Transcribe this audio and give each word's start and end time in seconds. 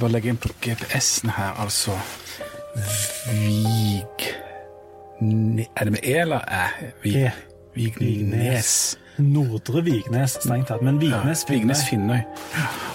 skal 0.00 0.08
bare 0.08 0.16
legge 0.16 0.30
inn 0.32 0.38
på 0.40 0.48
GPS-en 0.64 1.30
her, 1.36 1.56
altså 1.60 1.92
Vig... 3.28 4.28
Er 5.76 5.84
det 5.84 5.92
med 5.92 6.00
E 6.02 6.14
eller 6.22 6.40
Æ? 6.48 6.92
Vig, 7.02 7.16
E. 7.16 7.32
Vignes. 7.74 8.96
Nordre 9.18 9.82
Vignes, 9.84 10.38
strengt 10.40 10.68
tatt. 10.68 10.80
Men 10.82 11.00
Vignes, 11.00 11.44
Ja, 11.44 11.52
Vignes 11.52 11.84
Finnøy. 11.90 12.22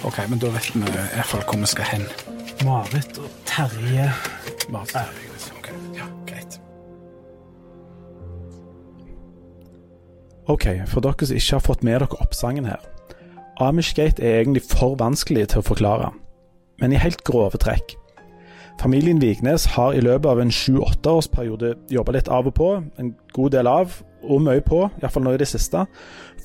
Ok, 0.03 0.17
men 0.29 0.41
da 0.41 0.49
vet 0.49 0.71
vi 0.73 0.81
i 0.81 0.95
hvert 0.95 1.29
fall 1.29 1.45
hvor 1.45 1.61
vi 1.61 1.69
skal 1.69 1.91
hen. 1.91 2.07
Marit 2.65 3.21
og 3.21 3.29
Terje. 3.45 4.09
Marit 4.73 4.95
og 4.95 5.13
Vignes. 5.21 5.47
Ok, 5.59 5.69
ja, 5.93 6.09
greit. 6.25 6.59
Ok, 10.47 10.69
for 10.89 11.05
dere 11.05 11.29
som 11.29 11.37
ikke 11.37 11.59
har 11.59 11.65
fått 11.69 11.85
med 11.85 11.99
dere 11.99 12.21
oppsangen 12.25 12.65
her. 12.65 12.81
Amishgate 13.61 14.23
er 14.25 14.41
egentlig 14.41 14.65
for 14.65 14.97
vanskelig 14.97 15.51
til 15.53 15.61
å 15.61 15.69
forklare, 15.69 16.15
men 16.81 16.93
i 16.93 16.99
helt 17.01 17.23
grove 17.27 17.57
trekk. 17.61 17.95
Familien 18.81 19.21
Vignes 19.21 19.65
har 19.65 19.93
i 19.95 20.01
løpet 20.03 20.27
av 20.29 20.39
en 20.41 20.51
sju-åtteårsperiode 20.51 21.73
jobba 21.95 22.15
litt 22.17 22.27
av 22.27 22.49
og 22.49 22.55
på, 22.57 22.69
en 22.99 23.13
god 23.33 23.53
del 23.55 23.69
av, 23.71 24.01
og 24.25 24.41
mye 24.43 24.63
på, 24.65 24.81
iallfall 24.99 25.23
nå 25.25 25.35
i 25.35 25.39
det 25.39 25.47
siste, 25.47 25.85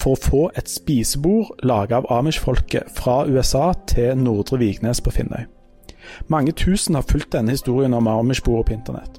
for 0.00 0.14
å 0.14 0.20
få 0.20 0.42
et 0.58 0.70
spisebord 0.70 1.64
laga 1.66 1.98
av 2.00 2.10
amish-folket 2.20 2.92
fra 2.96 3.24
USA 3.26 3.72
til 3.90 4.20
Nordre 4.20 4.60
Vignes 4.60 5.02
på 5.02 5.12
Finnøy. 5.16 5.48
Mange 6.28 6.52
tusen 6.56 6.94
har 6.96 7.06
fulgt 7.08 7.32
denne 7.34 7.56
historien 7.56 7.94
om 7.94 8.08
amish-bordet 8.08 8.68
på 8.68 8.76
internett. 8.78 9.18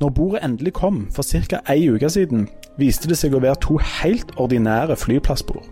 Når 0.00 0.10
bordet 0.16 0.42
endelig 0.42 0.72
kom, 0.72 1.04
for 1.14 1.22
ca. 1.22 1.60
ei 1.70 1.90
uke 1.90 2.08
siden, 2.10 2.48
viste 2.78 3.08
det 3.08 3.18
seg 3.20 3.36
å 3.36 3.42
være 3.42 3.60
to 3.62 3.76
helt 4.00 4.32
ordinære 4.40 4.96
flyplassbord. 4.96 5.68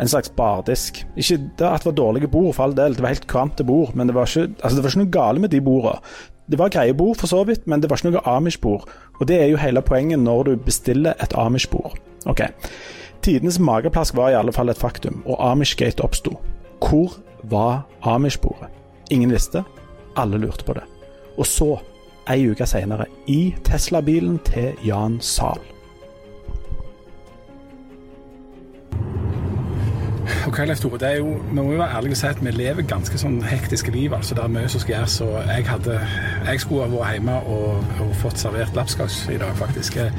En 0.00 0.10
slags 0.10 0.30
bardisk. 0.34 1.04
Ikke 1.16 1.38
at 1.38 1.84
det 1.84 1.86
var 1.86 1.96
dårlige 1.98 2.28
bord, 2.28 2.54
for 2.54 2.64
all 2.64 2.76
del, 2.76 2.96
det 2.96 3.02
var 3.02 3.14
helt 3.14 3.28
kvante 3.30 3.64
bord, 3.64 3.94
men 3.94 4.10
det 4.10 4.14
var 4.16 4.26
ikke, 4.26 4.54
altså 4.62 4.76
det 4.76 4.84
var 4.84 4.90
ikke 4.90 5.02
noe 5.04 5.14
gale 5.18 5.44
med 5.44 5.54
de 5.54 5.60
bordene. 5.60 6.14
Det 6.50 6.58
var 6.60 6.68
greie 6.68 6.94
bord, 6.94 7.16
for 7.16 7.30
så 7.30 7.44
vidt, 7.48 7.66
men 7.66 7.80
det 7.80 7.88
var 7.90 7.96
ikke 7.96 8.10
noe 8.10 8.26
Amish-bord. 8.28 8.88
Og 9.20 9.28
det 9.28 9.38
er 9.40 9.46
jo 9.48 9.60
hele 9.62 9.80
poenget 9.82 10.20
når 10.20 10.42
du 10.44 10.56
bestiller 10.60 11.14
et 11.22 11.32
Amish-bord. 11.40 11.96
Ok. 12.26 12.42
Tidenes 13.24 13.58
mageplask 13.58 14.16
var 14.16 14.30
i 14.30 14.36
alle 14.36 14.52
fall 14.52 14.68
et 14.68 14.80
faktum, 14.80 15.22
og 15.24 15.40
Amish-gate 15.40 16.04
oppsto. 16.04 16.36
Hvor 16.84 17.16
var 17.48 17.86
Amish-bordet? 18.02 18.68
Ingen 19.10 19.32
visste. 19.32 19.64
Alle 20.16 20.38
lurte 20.38 20.64
på 20.64 20.76
det. 20.76 20.84
Og 21.38 21.46
så, 21.48 21.78
ei 22.30 22.44
uke 22.50 22.66
seinere, 22.68 23.06
i 23.26 23.54
Tesla-bilen 23.64 24.38
til 24.44 24.76
Jan 24.84 25.16
Zahl. 25.20 25.73
Ok, 30.48 30.58
Leif 30.64 30.80
Tore, 30.80 30.98
det 31.00 31.08
er 31.08 31.18
jo, 31.20 31.34
vi 31.48 31.56
må 31.56 31.64
jo 31.72 31.78
være 31.80 31.98
ærlige 31.98 32.14
og 32.16 32.20
si 32.20 32.26
at 32.28 32.40
vi 32.44 32.52
lever 32.54 32.86
ganske 32.88 33.18
sånn 33.20 33.38
hektiske 33.44 33.92
liv. 33.92 34.14
altså 34.16 34.36
Det 34.36 34.44
er 34.44 34.52
mye 34.54 34.68
som 34.72 34.82
skal 34.82 34.94
gjøres. 34.94 35.16
og 35.24 35.34
Jeg, 35.48 35.66
hadde, 35.68 35.98
jeg 36.46 36.62
skulle 36.62 36.88
vært 36.92 37.18
hjemme 37.18 37.36
og, 37.54 37.90
og 38.04 38.14
fått 38.22 38.40
servert 38.40 38.76
lapskaus 38.76 39.18
i 39.32 39.38
dag, 39.40 39.52
faktisk. 39.58 39.98
Jeg, 40.00 40.12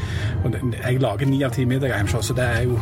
og 0.43 0.59
jeg 0.75 1.01
lager 1.01 1.29
ni 1.29 1.41
av 1.45 1.55
ti 1.55 1.65
middager 1.69 1.97
hjemme, 1.97 2.21
så 2.21 2.37
det 2.37 2.45
er 2.45 2.67
jo 2.69 2.77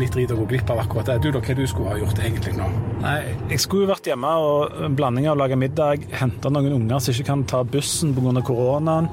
litt 0.00 0.14
drit 0.14 0.32
å 0.32 0.38
gå 0.40 0.48
glipp 0.54 0.70
av 0.72 0.82
akkurat 0.82 1.12
det. 1.12 1.18
Du 1.22 1.30
da, 1.34 1.42
hva 1.44 1.56
du 1.58 1.64
skulle 1.68 1.92
ha 1.92 2.00
gjort 2.00 2.22
egentlig 2.22 2.56
nå? 2.56 2.68
Nei, 3.02 3.16
jeg 3.52 3.62
skulle 3.62 3.86
jo 3.86 3.92
vært 3.92 4.08
hjemme 4.08 4.34
og 4.42 4.82
en 4.88 4.98
blanding 4.98 5.28
av 5.28 5.36
å 5.36 5.42
lage 5.42 5.58
middag, 5.60 6.06
hente 6.16 6.52
noen 6.52 6.78
unger 6.78 7.02
som 7.02 7.14
ikke 7.14 7.28
kan 7.28 7.46
ta 7.50 7.62
bussen 7.66 8.14
pga. 8.16 8.42
koronaen. 8.46 9.10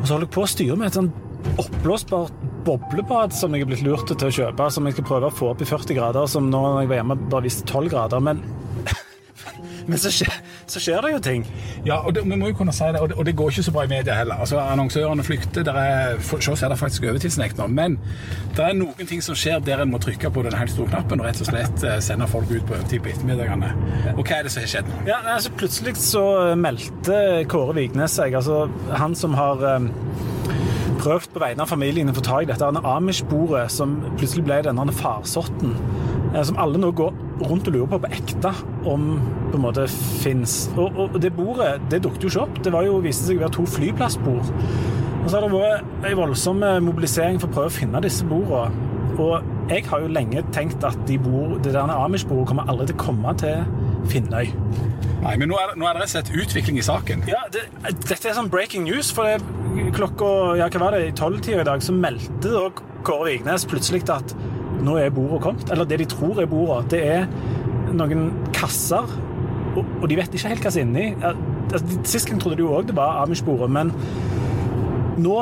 Og 0.00 0.06
så 0.06 0.14
holder 0.14 0.26
jeg 0.26 0.34
på 0.34 0.44
å 0.44 0.50
styre 0.50 0.78
med 0.78 0.90
et 0.90 0.98
sånn 0.98 1.12
oppblåsbart 1.62 2.51
boblebad 2.66 3.34
som 3.36 3.54
jeg 3.54 3.64
er 3.64 3.70
blitt 3.70 3.84
lurt 3.86 4.10
til 4.10 4.28
å 4.28 4.34
kjøpe, 4.34 4.68
som 4.72 4.86
jeg 4.86 4.96
skal 4.96 5.08
prøve 5.08 5.30
å 5.30 5.34
få 5.34 5.52
opp 5.52 5.62
i 5.64 5.68
40 5.68 5.98
grader, 5.98 6.28
som 6.30 6.50
nå 6.50 6.60
når 6.62 6.84
jeg 6.84 6.92
var 6.92 7.02
hjemme 7.02 7.18
bare 7.28 7.46
viste 7.46 7.66
12 7.66 7.90
grader. 7.92 8.22
Men, 8.24 8.42
men 9.88 10.00
så, 10.00 10.12
skjer, 10.14 10.32
så 10.70 10.82
skjer 10.82 11.04
det 11.04 11.12
jo 11.14 11.20
ting. 11.24 11.46
Ja, 11.86 12.00
og 12.00 12.14
det, 12.16 12.24
vi 12.28 12.38
må 12.38 12.52
jo 12.52 12.58
kunne 12.60 12.74
si 12.76 12.88
det, 12.94 13.02
og 13.02 13.10
det, 13.10 13.18
og 13.18 13.26
det 13.28 13.34
går 13.38 13.52
ikke 13.54 13.66
så 13.66 13.74
bra 13.74 13.84
i 13.86 13.92
media 13.92 14.16
heller. 14.18 14.42
Altså, 14.44 14.60
Annonsørene 14.62 15.26
flykter, 15.26 15.66
der 15.66 15.80
er, 15.80 16.20
for 16.22 16.44
så 16.44 16.56
er 16.58 16.74
det 16.74 16.78
faktisk 16.80 17.06
overtidsnekt 17.10 17.60
nå, 17.60 17.68
men 17.72 17.98
det 18.56 18.66
er 18.66 18.78
noen 18.78 19.08
ting 19.08 19.24
som 19.24 19.38
skjer 19.38 19.62
der 19.64 19.82
en 19.84 19.92
må 19.92 20.00
trykke 20.02 20.30
på 20.32 20.44
den 20.46 20.56
helt 20.58 20.74
store 20.74 20.92
knappen 20.92 21.22
og 21.22 21.28
rett 21.28 21.42
og 21.42 21.50
slett 21.50 21.86
eh, 21.88 21.98
sende 22.04 22.28
folk 22.30 22.50
ut 22.52 22.66
på 22.68 22.76
overtid 22.76 23.02
på 23.04 23.14
ettermiddagene. 23.14 23.72
Og 24.16 24.22
hva 24.22 24.38
er 24.38 24.46
det 24.46 24.54
som 24.54 24.64
har 24.64 24.74
skjedd? 24.76 24.92
Ja, 25.08 25.22
altså 25.36 25.54
Plutselig 25.62 25.96
så 26.02 26.24
meldte 26.58 27.16
Kåre 27.50 27.76
Vignes 27.76 28.16
seg, 28.18 28.34
altså 28.38 28.66
han 28.98 29.14
som 29.18 29.34
har 29.38 29.62
eh, 29.68 29.90
prøvd 31.02 31.32
på 31.34 31.42
vegne 31.42 31.64
av 31.64 31.70
familien 31.72 32.10
å 32.12 32.14
få 32.16 32.22
tak 32.24 32.44
i 32.46 32.50
dette 32.52 32.68
Amish-bordet, 32.86 33.66
som 33.74 33.96
plutselig 34.16 34.44
ble 34.46 34.60
denne 34.68 34.94
farsotten, 34.94 35.74
eh, 36.32 36.42
som 36.46 36.58
alle 36.62 36.78
nå 36.80 36.92
går 36.98 37.12
rundt 37.42 37.68
og 37.68 37.74
lurer 37.74 37.90
på 37.90 37.98
på 38.04 38.12
ekte 38.14 38.52
om 38.88 39.08
på 39.50 39.58
en 39.58 39.64
måte 39.66 39.86
fins. 40.22 40.70
Og, 40.78 40.96
og 41.08 41.18
det 41.20 41.32
bordet 41.36 41.74
det 41.92 42.02
dukket 42.04 42.22
jo 42.28 42.30
ikke 42.32 42.44
opp. 42.46 42.62
Det 42.64 42.72
var 42.72 42.86
jo, 42.86 43.00
viste 43.04 43.26
seg 43.28 43.40
å 43.40 43.44
være 43.46 43.56
to 43.58 43.66
flyplassbord. 43.74 44.52
Og 45.22 45.28
så 45.30 45.36
har 45.38 45.44
det 45.44 45.52
vært 45.54 46.08
en 46.12 46.16
voldsom 46.22 46.62
eh, 46.66 46.78
mobilisering 46.82 47.38
for 47.42 47.50
å 47.50 47.56
prøve 47.58 47.72
å 47.72 47.76
finne 47.80 48.00
disse 48.04 48.26
bordene. 48.26 48.88
Og 49.20 49.68
jeg 49.68 49.84
har 49.90 50.00
jo 50.00 50.08
lenge 50.08 50.40
tenkt 50.56 50.84
at 50.88 50.96
de 51.06 51.18
bor, 51.20 51.58
det 51.62 51.74
der 51.74 51.90
Amish-bordet 51.92 52.48
kommer 52.48 52.70
aldri 52.72 52.88
til 52.90 52.96
å 52.96 53.02
komme 53.04 53.34
til 53.42 53.66
Finnøy. 54.10 54.48
Nei, 55.22 55.36
men 55.38 55.46
nå 55.52 55.54
er, 55.60 55.68
det- 55.70 55.78
nå 55.78 55.86
er 55.86 55.94
det 55.94 56.00
rett 56.02 56.08
og 56.08 56.14
slett 56.16 56.32
utvikling 56.42 56.78
i 56.80 56.82
saken. 56.82 57.20
Ja, 57.30 57.42
det, 57.52 57.66
dette 58.08 58.28
er 58.30 58.34
sånn 58.34 58.48
breaking 58.50 58.82
news, 58.88 59.12
for 59.14 59.28
det, 59.28 59.44
klokka 59.96 60.30
ja, 60.60 60.68
hva 60.68 60.80
var 60.84 60.96
det, 60.96 61.06
i 61.08 61.16
tolvtida 61.16 61.62
i 61.62 61.68
dag 61.68 61.84
så 61.84 61.94
meldte 61.96 62.52
da 62.52 62.66
Kåre 63.06 63.32
Vignes 63.32 63.66
plutselig 63.68 64.04
at 64.12 64.34
nå 64.82 64.96
er 64.98 65.12
bordet 65.14 65.42
kommet. 65.44 65.70
Eller 65.72 65.88
det 65.88 66.00
de 66.02 66.08
tror 66.10 66.40
er 66.42 66.50
bordet. 66.50 66.92
Det 66.94 67.02
er 67.06 67.26
noen 67.94 68.30
kasser, 68.54 69.10
og, 69.72 69.82
og 70.00 70.06
de 70.10 70.18
vet 70.18 70.34
ikke 70.34 70.52
helt 70.52 70.64
hva 70.66 70.72
som 70.74 70.82
er 70.82 70.88
inni. 70.88 71.06
Altså, 71.72 72.00
Sist 72.08 72.30
gang 72.30 72.40
trodde 72.42 72.58
de 72.60 72.66
jo 72.66 72.72
òg 72.76 72.88
det 72.90 72.96
var 72.98 73.22
Amish-bordet, 73.22 73.70
men 73.72 73.92
nå 75.22 75.36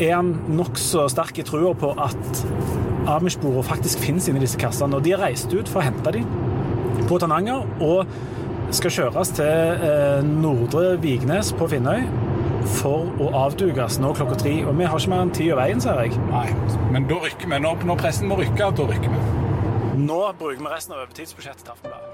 er 0.00 0.14
han 0.14 0.32
nokså 0.48 1.06
sterk 1.12 1.40
i 1.42 1.44
trua 1.46 1.74
på 1.76 1.92
at 2.00 2.44
Amish-bordet 3.10 3.66
faktisk 3.68 4.02
finnes 4.04 4.28
inni 4.30 4.42
disse 4.42 4.60
kassene. 4.60 4.96
Og 4.96 5.04
de 5.04 5.14
har 5.14 5.24
reist 5.24 5.52
ut 5.52 5.68
for 5.68 5.82
å 5.82 5.86
hente 5.86 6.14
dem 6.16 7.06
på 7.08 7.18
Tananger 7.20 7.66
og 7.82 8.10
skal 8.76 8.92
kjøres 8.94 9.32
til 9.34 9.82
eh, 9.82 10.20
Nordre 10.22 10.94
Vignes 11.02 11.50
på 11.58 11.66
Finnøy 11.72 12.04
for 12.80 13.10
å 13.20 13.30
avdukes 13.46 13.98
nå 14.02 14.12
klokka 14.16 14.38
tre. 14.42 14.54
Og 14.66 14.78
vi 14.78 14.88
har 14.88 15.00
ikke 15.00 15.12
mer 15.12 15.24
enn 15.26 15.34
tid 15.36 15.52
og 15.54 15.60
veien, 15.62 15.82
ser 15.82 16.00
jeg. 16.04 16.16
Nei, 16.30 16.46
men 16.94 17.08
da 17.10 17.20
rykker 17.24 17.50
vi. 17.50 17.60
Når, 17.66 17.84
når 17.88 18.00
pressen 18.00 18.30
må 18.30 18.38
rykke, 18.40 18.70
da 18.78 18.88
rykker 18.92 19.14
vi. 19.14 19.26
Nå 20.00 20.20
bruker 20.38 20.62
vi 20.62 20.72
resten 20.72 20.96
av 20.96 21.04
overtidsbudsjettet 21.04 21.66
til 21.66 21.74
Aftenbladet. 21.74 22.10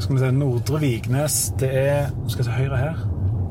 Skal 0.00 0.16
vi 0.16 0.22
se, 0.24 0.30
Nordre 0.34 0.80
Vignes, 0.80 1.34
det 1.60 1.68
er 1.70 2.06
Skal 2.26 2.40
jeg 2.40 2.46
se 2.48 2.54
høyre 2.56 2.78
her? 2.80 3.02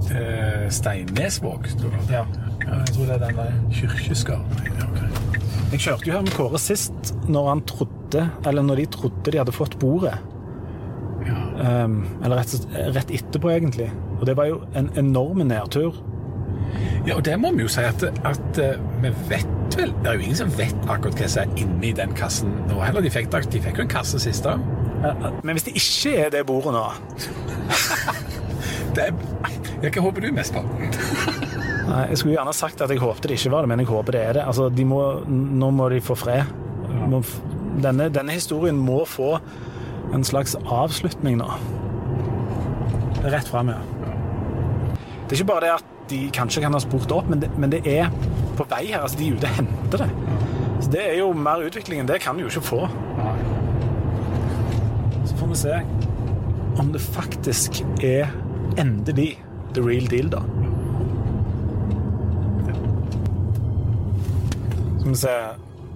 Eh, 0.10 0.66
Steinnesvåg, 0.74 1.70
tror 1.80 1.94
det. 1.94 2.02
Ja, 2.10 2.24
jeg 2.66 2.96
tror 2.96 3.06
det 3.06 3.14
er 3.14 3.22
den 3.28 3.38
veien. 3.38 3.62
Kirkeskar. 3.72 4.42
Jeg 5.72 5.80
kjørte 5.80 6.10
jo 6.10 6.16
her 6.16 6.26
med 6.26 6.34
Kåre 6.34 6.60
sist, 6.60 7.14
når 7.30 7.50
han 7.50 7.62
trodde, 7.70 7.99
eller 8.18 8.64
når 8.66 8.82
de 8.82 8.86
trodde 8.96 9.32
de 9.32 9.38
hadde 9.42 9.54
fått 9.56 9.78
bordet. 9.82 10.16
Ja. 11.28 11.36
Um, 11.86 12.02
eller 12.24 12.40
rett, 12.40 12.54
rett 12.96 13.12
etterpå, 13.12 13.52
egentlig. 13.52 13.90
Og 14.20 14.26
det 14.30 14.38
var 14.40 14.48
jo 14.50 14.62
en 14.80 14.88
enorm 14.98 15.44
nedtur. 15.48 15.98
Ja, 17.06 17.16
og 17.18 17.24
det 17.26 17.36
må 17.42 17.52
vi 17.56 17.64
jo 17.66 17.70
si 17.72 17.82
at, 17.82 18.04
at 18.28 18.58
eh, 18.62 18.76
vi 19.02 19.10
vet 19.30 19.48
vel 19.80 19.92
Det 20.04 20.10
er 20.12 20.18
jo 20.20 20.26
ingen 20.26 20.38
som 20.38 20.50
vet 20.58 20.76
akkurat 20.92 21.16
hva 21.18 21.28
som 21.32 21.46
er 21.48 21.62
inni 21.64 21.90
den 21.98 22.12
kassen 22.18 22.52
nå 22.70 22.78
heller. 22.84 23.02
De 23.06 23.10
fikk, 23.14 23.30
de 23.32 23.62
fikk 23.64 23.80
jo 23.80 23.86
en 23.86 23.92
kasse 23.92 24.20
sist. 24.22 24.46
Eh, 24.46 25.26
Men 25.44 25.56
hvis 25.58 25.66
det 25.70 25.74
ikke 25.80 26.14
er 26.26 26.34
det 26.34 26.44
bordet 26.50 26.74
nå 26.76 26.84
Det 28.96 29.06
er, 29.08 29.14
ja, 29.84 29.92
hva 29.94 30.04
håper 30.08 30.26
du 30.26 30.32
mest 30.36 30.56
på? 30.56 30.64
Nei, 31.90 32.04
Jeg 32.12 32.20
skulle 32.22 32.36
gjerne 32.36 32.54
sagt 32.58 32.82
at 32.86 32.92
jeg 32.94 33.02
håpte 33.02 33.30
det 33.32 33.38
ikke 33.40 33.52
var 33.54 33.66
det, 33.66 33.72
men 33.72 33.82
jeg 33.84 33.90
håper 33.90 34.16
det 34.18 34.24
er 34.28 34.38
det. 34.40 34.44
Altså, 34.50 34.68
de 34.74 34.86
må, 34.86 35.00
Nå 35.30 35.72
må 35.74 35.88
de 35.94 36.02
få 36.06 36.18
fred. 36.20 36.50
Må 37.10 37.22
f- 37.24 37.40
Denne, 37.84 38.10
denne 38.14 38.36
historien 38.36 38.78
må 38.78 39.04
få 39.08 39.38
en 40.14 40.26
slags 40.26 40.56
avslutning 40.66 41.38
nå. 41.40 41.48
Rett 43.24 43.48
fram, 43.48 43.70
ja. 43.70 43.80
Det 45.30 45.36
er 45.36 45.42
ikke 45.42 45.52
bare 45.52 45.66
det 45.68 45.74
at 45.78 45.90
de 46.10 46.20
kanskje 46.34 46.64
kan 46.64 46.74
ha 46.74 46.82
spurt 46.82 47.12
opp, 47.14 47.28
men 47.30 47.44
det, 47.44 47.52
men 47.62 47.70
det 47.70 47.84
er 47.88 48.10
på 48.58 48.66
vei 48.70 48.86
her. 48.90 49.04
altså 49.04 49.20
De 49.20 49.28
er 49.28 49.38
ute 49.38 49.50
og 49.50 49.58
henter 49.60 50.04
det. 50.04 50.10
Så 50.80 50.92
Det 50.92 51.04
er 51.06 51.18
jo 51.20 51.32
mer 51.34 51.66
utvikling 51.68 52.02
enn 52.02 52.10
det 52.10 52.22
kan 52.24 52.38
vi 52.38 52.48
jo 52.48 52.50
ikke 52.50 52.66
få. 52.66 52.82
Så 55.30 55.38
får 55.38 55.52
vi 55.52 55.60
se 55.62 55.82
om 56.80 56.94
det 56.94 57.02
faktisk 57.04 57.82
er 58.04 58.32
endelig 58.80 59.34
the 59.76 59.84
real 59.84 60.08
deal, 60.10 60.32
da. 60.32 60.42
Skal 65.00 65.12
vi 65.12 65.16
se 65.16 65.36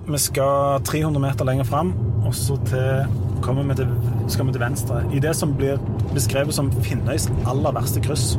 Vi 0.03 0.17
skal 0.19 0.81
300 0.83 1.21
meter 1.21 1.47
lenger 1.47 1.63
fram, 1.63 1.93
og 2.27 2.33
så 2.35 2.57
til, 2.67 3.05
kommer 3.41 3.63
vi 3.63 3.77
til, 3.79 3.87
skal 4.27 4.47
vi 4.47 4.55
til 4.55 4.63
venstre. 4.63 4.99
I 5.15 5.21
det 5.23 5.31
som 5.35 5.53
blir 5.55 5.79
beskrevet 6.13 6.55
som 6.55 6.71
Finnøys 6.83 7.29
aller 7.47 7.71
verste 7.75 8.03
kryss. 8.03 8.33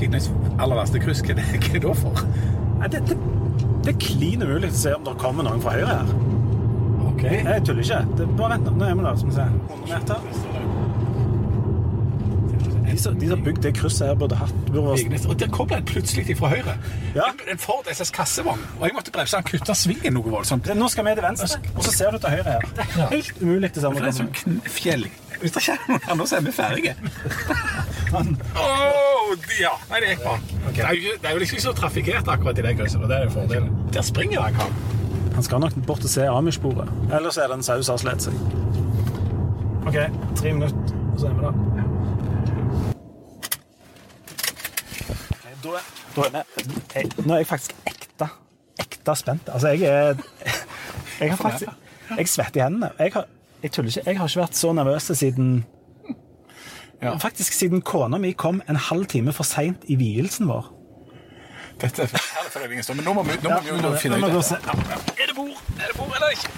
Finnøys 0.00 0.30
aller 0.56 0.78
verste 0.78 1.02
kryss, 1.02 1.20
hva 1.26 1.34
er 1.34 1.42
det 1.42 1.48
hva 1.52 1.60
er 1.60 1.76
det 1.76 1.82
da 1.84 1.94
for? 2.00 2.24
Nei, 2.80 2.88
det, 2.94 3.02
det, 3.10 3.18
Det 3.82 3.92
er 3.92 4.00
klin 4.00 4.42
umulig 4.46 4.70
å 4.70 4.78
se 4.78 4.94
om 4.96 5.04
det 5.04 5.16
kommer 5.20 5.44
noen 5.46 5.60
fra 5.62 5.76
høyre 5.76 5.98
her. 6.00 6.14
Ok. 7.10 7.22
Jeg 7.28 7.64
tuller 7.66 7.84
ikke. 7.84 8.00
Det, 8.16 8.28
bare 8.38 8.56
vent, 8.56 8.72
nå 8.78 8.88
er 8.88 8.96
vi 8.96 9.06
der. 9.06 9.20
Skal 9.20 9.30
vi 9.30 9.36
se. 9.36 9.48
100 9.68 9.92
meter. 9.92 10.51
Som 13.02 13.18
har 13.28 13.40
bygd 13.42 13.62
det 13.64 13.72
krysset 13.74 14.06
her, 14.06 14.14
burde 14.20 14.36
hatt 14.38 14.52
burde 14.68 14.82
vært-. 14.92 15.26
Og 15.28 15.38
der 15.40 15.48
kom 15.54 15.68
den 15.72 15.84
plutselig 15.88 16.36
fra 16.38 16.48
høyre. 16.52 16.76
Ja. 17.16 17.26
En, 17.32 17.40
en 17.54 17.58
Ford 17.58 17.88
SS 17.90 18.10
kassevogn. 18.14 18.60
Og 18.78 18.86
jeg 18.86 18.94
måtte 18.94 19.10
bremse. 19.14 19.36
Han 19.40 19.46
kutta 19.48 19.74
svingen 19.74 20.14
noe 20.18 20.30
voldsomt. 20.30 20.68
Nå 20.78 20.88
skal 20.92 21.04
vi 21.08 21.14
til 21.18 21.26
venstre, 21.26 21.58
og 21.74 21.82
så 21.86 21.92
ser 21.96 22.14
du 22.14 22.18
til 22.22 22.30
høyre 22.36 22.56
her. 22.58 22.68
Det 22.76 22.86
er 22.86 23.10
helt 23.16 23.42
umulig 23.42 23.72
til 23.74 23.82
samme 23.86 23.98
For 23.98 24.06
det 24.06 24.12
er 24.14 24.18
sånn 24.20 24.32
kommer. 24.38 24.70
fjell. 24.78 25.06
Hvis 25.42 25.50
det 25.56 25.62
ikke 25.64 25.74
er 25.74 25.90
noen 25.90 26.04
andre, 26.14 26.26
så 26.30 26.36
er 26.38 26.44
vi 26.46 26.52
ferdige. 26.54 26.94
Åh, 28.12 29.32
ja. 29.58 29.72
Nei, 29.90 30.00
det 30.04 30.12
gikk 30.12 30.22
bra. 30.22 30.36
Det, 30.68 30.84
er 30.84 30.92
jo, 30.92 31.00
ikke- 31.00 31.18
det 31.22 31.28
er 31.28 31.32
jo 31.32 31.38
liksom 31.42 31.56
ikke 31.58 31.66
så 31.66 31.72
trafikkert 31.80 32.28
akkurat 32.28 32.58
i 32.58 32.62
det 32.68 32.76
krysset. 32.78 33.00
Det 33.10 33.16
er 33.18 33.24
jo 33.26 33.30
fordelen. 33.34 33.70
Der 33.96 34.02
springer 34.06 34.40
han, 34.46 34.54
kan 34.54 34.70
Han 35.34 35.42
skal 35.42 35.60
nok 35.64 35.74
bort 35.88 36.04
og 36.04 36.10
se 36.12 36.26
Amish-sporet. 36.28 36.88
Ellers 37.16 37.36
er 37.40 37.48
det 37.48 37.56
en 37.58 37.62
sau 37.66 37.82
som 37.82 37.96
har 37.96 38.02
slitt 38.04 38.22
seg. 38.28 38.34
OK, 39.88 39.96
tre 40.36 40.52
minutter, 40.52 40.94
så 41.18 41.26
er 41.26 41.34
vi 41.34 41.40
der. 41.42 41.54
Ok, 45.32 45.50
Da 45.62 45.68
da 46.16 46.22
er 46.28 46.44
vi 46.66 46.74
jeg, 46.94 47.10
Nå 47.26 47.34
er 47.34 47.38
jeg 47.42 47.46
faktisk 47.46 47.72
ekte, 47.86 48.28
ekte 48.82 49.14
spent. 49.16 49.48
Altså, 49.52 49.68
jeg 49.68 49.82
er 49.82 50.14
Jeg 51.20 51.30
har 51.30 51.36
faktisk 51.36 51.70
Jeg 52.18 52.28
svetter 52.28 52.60
i 52.60 52.64
hendene. 52.64 52.90
Jeg, 52.98 53.12
har, 53.14 53.24
jeg 53.62 53.72
tuller 53.72 53.88
ikke. 53.90 54.02
Jeg 54.10 54.18
har 54.18 54.28
ikke 54.28 54.40
vært 54.40 54.56
så 54.58 54.72
nervøs 54.72 55.02
siden 55.18 55.64
Ja. 57.02 57.16
Faktisk 57.18 57.52
siden 57.52 57.80
kona 57.82 58.18
mi 58.18 58.30
kom 58.32 58.60
en 58.70 58.76
halv 58.76 59.06
time 59.10 59.32
for 59.32 59.42
seint 59.42 59.82
i 59.90 59.96
vielsen 59.98 60.46
vår. 60.48 60.68
Dette 61.80 62.02
er 62.04 62.06
herlig 62.12 62.52
for 62.52 62.60
ingen 62.68 62.82
stund, 62.86 62.96
men 63.00 63.04
nå 63.08 63.12
må 63.16 63.22
vi, 63.26 63.34
nå 63.42 63.50
må 63.50 63.58
vi 63.64 63.98
finne 63.98 64.20
Nå 64.20 64.28
må 64.28 64.28
ut 64.28 64.30
vi 64.30 64.36
gå 64.36 64.36
det. 64.36 64.36
og 64.36 64.44
se. 64.44 64.54
Ja, 64.54 64.72
ja. 64.92 64.98
Er 65.22 65.26
det 65.26 65.34
bord? 65.36 65.56
Er 65.80 65.86
det 65.90 65.96
bord 65.98 66.12
eller 66.14 66.30
ikke? 66.30 66.48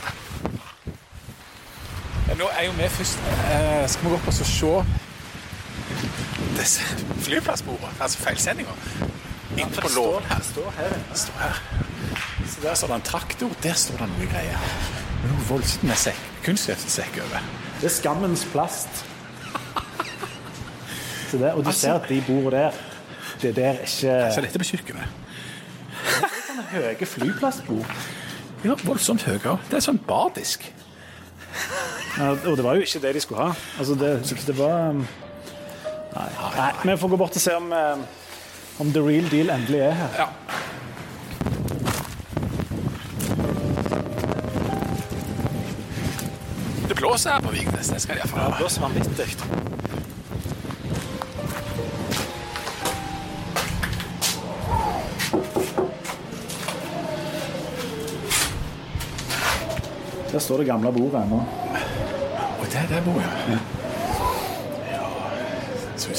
Ja, 2.28 2.34
nå 2.42 2.50
er 2.58 2.66
jo 2.66 2.72
vi 2.76 2.88
først 2.98 3.18
eh, 3.54 3.88
Skal 3.88 4.04
vi 4.04 4.08
gå 4.12 4.18
opp 4.18 4.28
og 4.28 4.36
så 4.36 4.44
se 4.48 4.74
disse 6.58 6.80
flyplassbordene, 7.26 7.90
altså 8.00 8.18
feilsendinger, 8.18 8.72
inne 9.56 9.70
på 9.74 9.88
låven 9.96 10.24
her. 10.30 10.40
Står 10.52 10.70
her. 10.78 10.94
Står 11.14 11.38
her. 11.42 11.60
Så 12.48 12.60
der 12.62 12.74
står 12.74 12.86
det 12.92 12.96
en 13.00 13.06
traktor, 13.10 13.50
der 13.62 13.72
står 13.78 13.96
det 14.02 14.08
noe 14.12 14.28
greier. 14.32 14.58
Er 15.24 15.28
Noe 15.30 15.44
voldsomt 15.48 15.86
med 15.88 15.96
sekk, 15.96 16.18
kunstgjødselsekk 16.44 17.14
over. 17.24 17.44
Det 17.80 17.88
er 17.88 17.94
skammens 17.94 18.44
plast. 18.52 19.04
Så 21.30 21.38
det, 21.40 21.52
og 21.52 21.62
du 21.64 21.68
Altså- 21.68 21.80
ser 21.80 21.94
at 21.94 22.08
de 22.08 22.22
bor 22.26 22.50
der. 22.50 22.70
Det 23.42 23.56
der 23.56 23.68
er 23.72 23.86
Så 23.86 24.06
ikke 24.06 24.42
dette 24.42 24.58
på 24.58 24.64
kjøkkenet. 24.64 25.08
høye 26.70 27.06
flyplassbord. 27.06 27.86
Ja, 28.64 28.74
voldsomt 28.84 29.22
høye. 29.22 29.58
Det 29.70 29.76
er 29.76 29.80
sånn 29.84 29.98
bardisk. 30.08 30.72
Ja, 32.18 32.30
og 32.30 32.56
det 32.56 32.64
var 32.64 32.74
jo 32.74 32.80
ikke 32.80 33.00
det 33.02 33.14
de 33.14 33.20
skulle 33.20 33.42
ha. 33.42 33.52
Altså, 33.78 33.94
det, 33.94 34.46
det 34.46 34.58
var 34.58 34.90
um, 34.90 35.06
Nei. 36.14 36.28
Nei. 36.56 36.72
Vi 36.82 36.96
får 36.96 37.08
gå 37.08 37.16
bort 37.16 37.36
og 37.36 37.42
se 37.42 37.56
om, 37.56 37.72
um, 37.72 38.04
om 38.78 38.92
the 38.92 39.02
real 39.02 39.26
deal 39.30 39.50
endelig 39.50 39.80
er 39.80 39.92
her. 39.98 40.08
Ja. 40.18 40.28
Det 46.88 46.94
blåser 46.94 47.30
her 47.30 47.40
på 47.40 47.50
Vignes, 47.50 47.88
det 47.88 48.00
skal 48.02 48.14
de 48.14 48.22
iallfall 48.22 48.50
Det 48.52 48.58
blåser 48.62 48.80
vanvittig. 48.86 49.28
Der 60.32 60.38
står 60.38 60.58
det 60.58 60.66
gamle 60.66 60.92
bordet 60.92 61.22
ennå. 61.22 61.44
Og 62.60 62.66
det 62.66 62.76
er 62.76 62.86
der 62.90 63.02
bor 63.06 63.20
jeg. 63.20 63.30
Ja, 63.48 63.83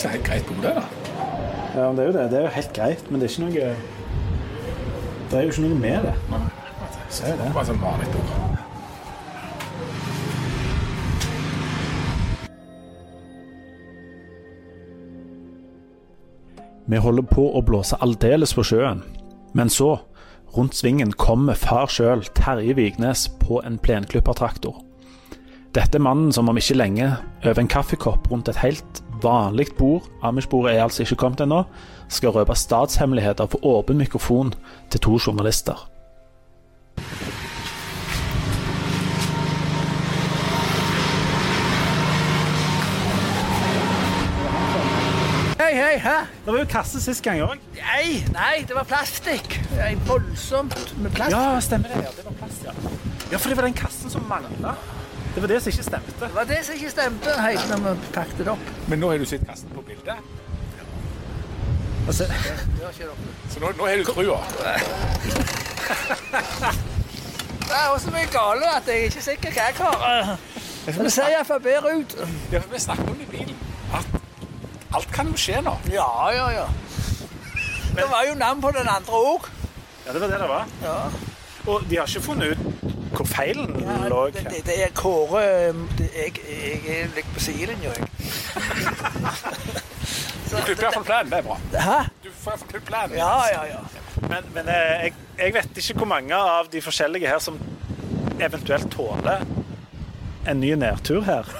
Det 0.05 0.11
er 0.11 0.17
helt 0.17 0.27
greit 0.27 0.45
på 0.45 0.53
det, 0.61 0.71
da. 0.75 0.81
Ja, 1.75 1.85
det 1.91 1.99
er 1.99 2.05
jo 2.05 2.11
det. 2.13 2.23
Det 2.31 2.37
er 2.37 2.41
jo 2.41 2.49
helt 2.53 2.73
greit, 2.73 3.11
men 3.11 3.21
det 3.21 3.25
er 3.25 3.31
ikke 3.33 3.41
noe 3.41 3.53
Det 5.31 5.37
er 5.37 5.41
jo 5.41 5.47
ikke 5.49 5.61
noe 5.63 5.77
med 5.79 6.03
det. 6.05 6.11
Nei, 6.29 6.41
det. 7.09 7.31
er 7.33 7.55
Bare 7.55 7.65
sånn 7.65 7.79
vanlig 7.81 8.11
ord. 8.13 8.29
Vi 16.85 16.99
holder 17.01 17.25
på 17.25 17.47
å 17.57 17.63
blåse 17.65 17.97
aldeles 17.97 18.53
på 18.53 18.61
sjøen, 18.61 19.01
men 19.57 19.73
så, 19.73 19.95
rundt 20.53 20.77
svingen, 20.77 21.15
kommer 21.17 21.57
far 21.57 21.89
sjøl, 21.89 22.21
Terje 22.37 22.77
Vignes, 22.77 23.25
på 23.41 23.57
en 23.65 23.81
plenklippertraktor. 23.81 24.77
Dette 25.73 25.97
er 25.97 26.05
mannen 26.05 26.29
som 26.31 26.53
om 26.53 26.61
ikke 26.61 26.77
lenge, 26.77 27.09
over 27.41 27.65
en 27.65 27.73
kaffekopp 27.73 28.29
rundt 28.29 28.53
et 28.53 28.61
helt 28.61 29.01
vanlig 29.23 29.67
bord, 29.77 30.07
Amish-bordet 30.23 30.75
er 30.75 30.83
altså 30.83 31.03
ikke 31.03 31.15
kommet 31.15 31.41
ennå, 31.41 31.63
skal 32.09 32.35
røpe 32.35 32.55
statshemmeligheter 32.55 33.45
på 33.45 33.59
åpen 33.63 33.97
mikrofon 33.97 34.53
til 34.91 34.99
to 34.99 35.19
journalister. 35.27 35.87
Hei, 45.65 45.73
hei, 45.73 45.97
hæ? 45.97 46.17
Det 46.45 46.53
var 46.53 46.59
jo 46.59 46.65
kasse 46.69 46.99
sist 47.01 47.23
gang 47.25 47.39
òg. 47.41 47.61
Nei, 47.79 48.19
nei, 48.35 48.57
det 48.67 48.75
var 48.77 48.85
plastikk. 48.85 49.55
Voldsomt 50.05 50.91
med 51.01 51.15
plast. 51.15 51.33
Ja, 51.33 51.59
stemmer 51.63 51.89
det. 51.89 52.03
Ja, 52.05 52.11
det 52.17 52.25
var 52.27 52.35
plast, 52.41 52.67
ja. 52.67 52.75
ja, 53.31 53.39
for 53.39 53.49
det 53.49 53.57
var 53.57 53.65
den 53.65 53.77
kassen 53.79 54.13
som 54.13 54.27
mangla. 54.29 54.75
Det 55.35 55.41
var 55.43 55.47
det 55.51 55.61
som 55.61 55.69
ikke 55.71 55.83
stemte. 55.83 56.13
Det 56.19 56.35
var 56.35 56.43
det 56.47 56.57
som 56.65 56.75
ikke 56.75 56.89
stemte 56.89 57.29
helt 57.41 57.69
når 57.69 57.77
vi 57.83 58.11
pakket 58.15 58.37
det 58.37 58.47
opp. 58.53 58.69
Men 58.87 58.99
nå 59.03 59.09
har 59.11 59.17
du 59.19 59.25
sett 59.25 59.43
kassen 59.47 59.69
på 59.75 59.81
bildet, 59.81 60.15
Altså, 62.07 62.23
Det 62.23 62.89
ikke 62.91 63.03
dere. 63.03 63.15
så 63.49 63.59
nå, 63.59 63.71
nå 63.77 63.85
har 63.87 63.97
du 63.97 64.03
trua. 64.03 64.37
Det 67.65 67.73
er 67.73 67.87
også 67.93 68.11
mye 68.13 68.27
gale 68.31 68.67
at 68.77 68.87
jeg 68.87 68.99
er 68.99 69.03
ikke 69.09 69.21
sikker 69.25 69.51
hva 69.55 69.63
jeg 69.65 69.75
har. 69.79 70.37
Men 70.85 70.99
det 71.07 71.11
ser 71.15 71.31
iallfall 71.33 71.61
bedre 71.65 71.95
ut. 71.99 72.13
Ja, 72.51 72.59
for 72.59 72.69
vi 72.71 72.79
snakket 72.79 73.09
om 73.09 73.21
i 73.21 73.25
bilen, 73.31 73.55
at 73.97 74.05
alt 74.95 75.09
kan 75.15 75.31
jo 75.31 75.37
skje 75.37 75.61
nå. 75.65 75.73
Ja, 75.91 76.05
ja, 76.35 76.49
ja. 76.59 76.65
Det 77.97 78.05
var 78.11 78.21
jo 78.29 78.35
navn 78.37 78.61
på 78.61 78.71
den 78.75 78.87
andre 78.87 79.13
òg. 79.31 79.49
ja, 80.05 80.13
det 80.13 80.21
var 80.21 80.27
det 80.27 80.39
det 80.43 80.49
var. 80.49 80.67
Ja. 80.83 80.95
Og 81.65 81.81
de 81.89 81.97
har 81.97 82.05
ikke 82.07 82.21
funnet 82.21 82.53
ut 82.53 82.64
hvor 83.15 83.27
feilen 83.29 83.73
lå. 84.09 84.21
det, 84.35 84.43
det, 84.51 84.61
det 84.67 84.77
er 84.85 84.93
Kåre 84.97 85.43
det, 85.97 86.09
jeg, 86.15 86.33
jeg 86.49 87.01
er 87.01 87.11
litt 87.15 87.29
på 87.35 87.43
sidelinja, 87.43 87.93
jeg. 87.95 88.07
Så 90.45 90.55
Du 90.55 90.63
klipper 90.63 90.87
iallfall 90.87 91.07
planen, 91.07 91.31
det 91.31 91.39
er 91.41 91.45
bra. 91.47 91.57
Hæ? 91.73 91.99
Du 92.23 92.29
får 92.31 92.55
iallfall 92.55 92.71
klippet 92.71 92.89
planen. 92.91 93.17
Ja, 93.19 93.35
ja, 93.51 93.63
ja. 93.73 93.83
Men, 94.29 94.47
men 94.55 94.71
eh, 94.71 95.05
jeg, 95.07 95.13
jeg 95.39 95.53
vet 95.57 95.81
ikke 95.83 95.99
hvor 96.03 96.11
mange 96.15 96.35
av 96.57 96.71
de 96.71 96.81
forskjellige 96.81 97.29
her 97.29 97.41
som 97.43 97.59
eventuelt 98.39 98.91
tåler 98.93 99.45
en 100.45 100.59
ny 100.61 100.75
nedtur 100.77 101.21
her. 101.25 101.45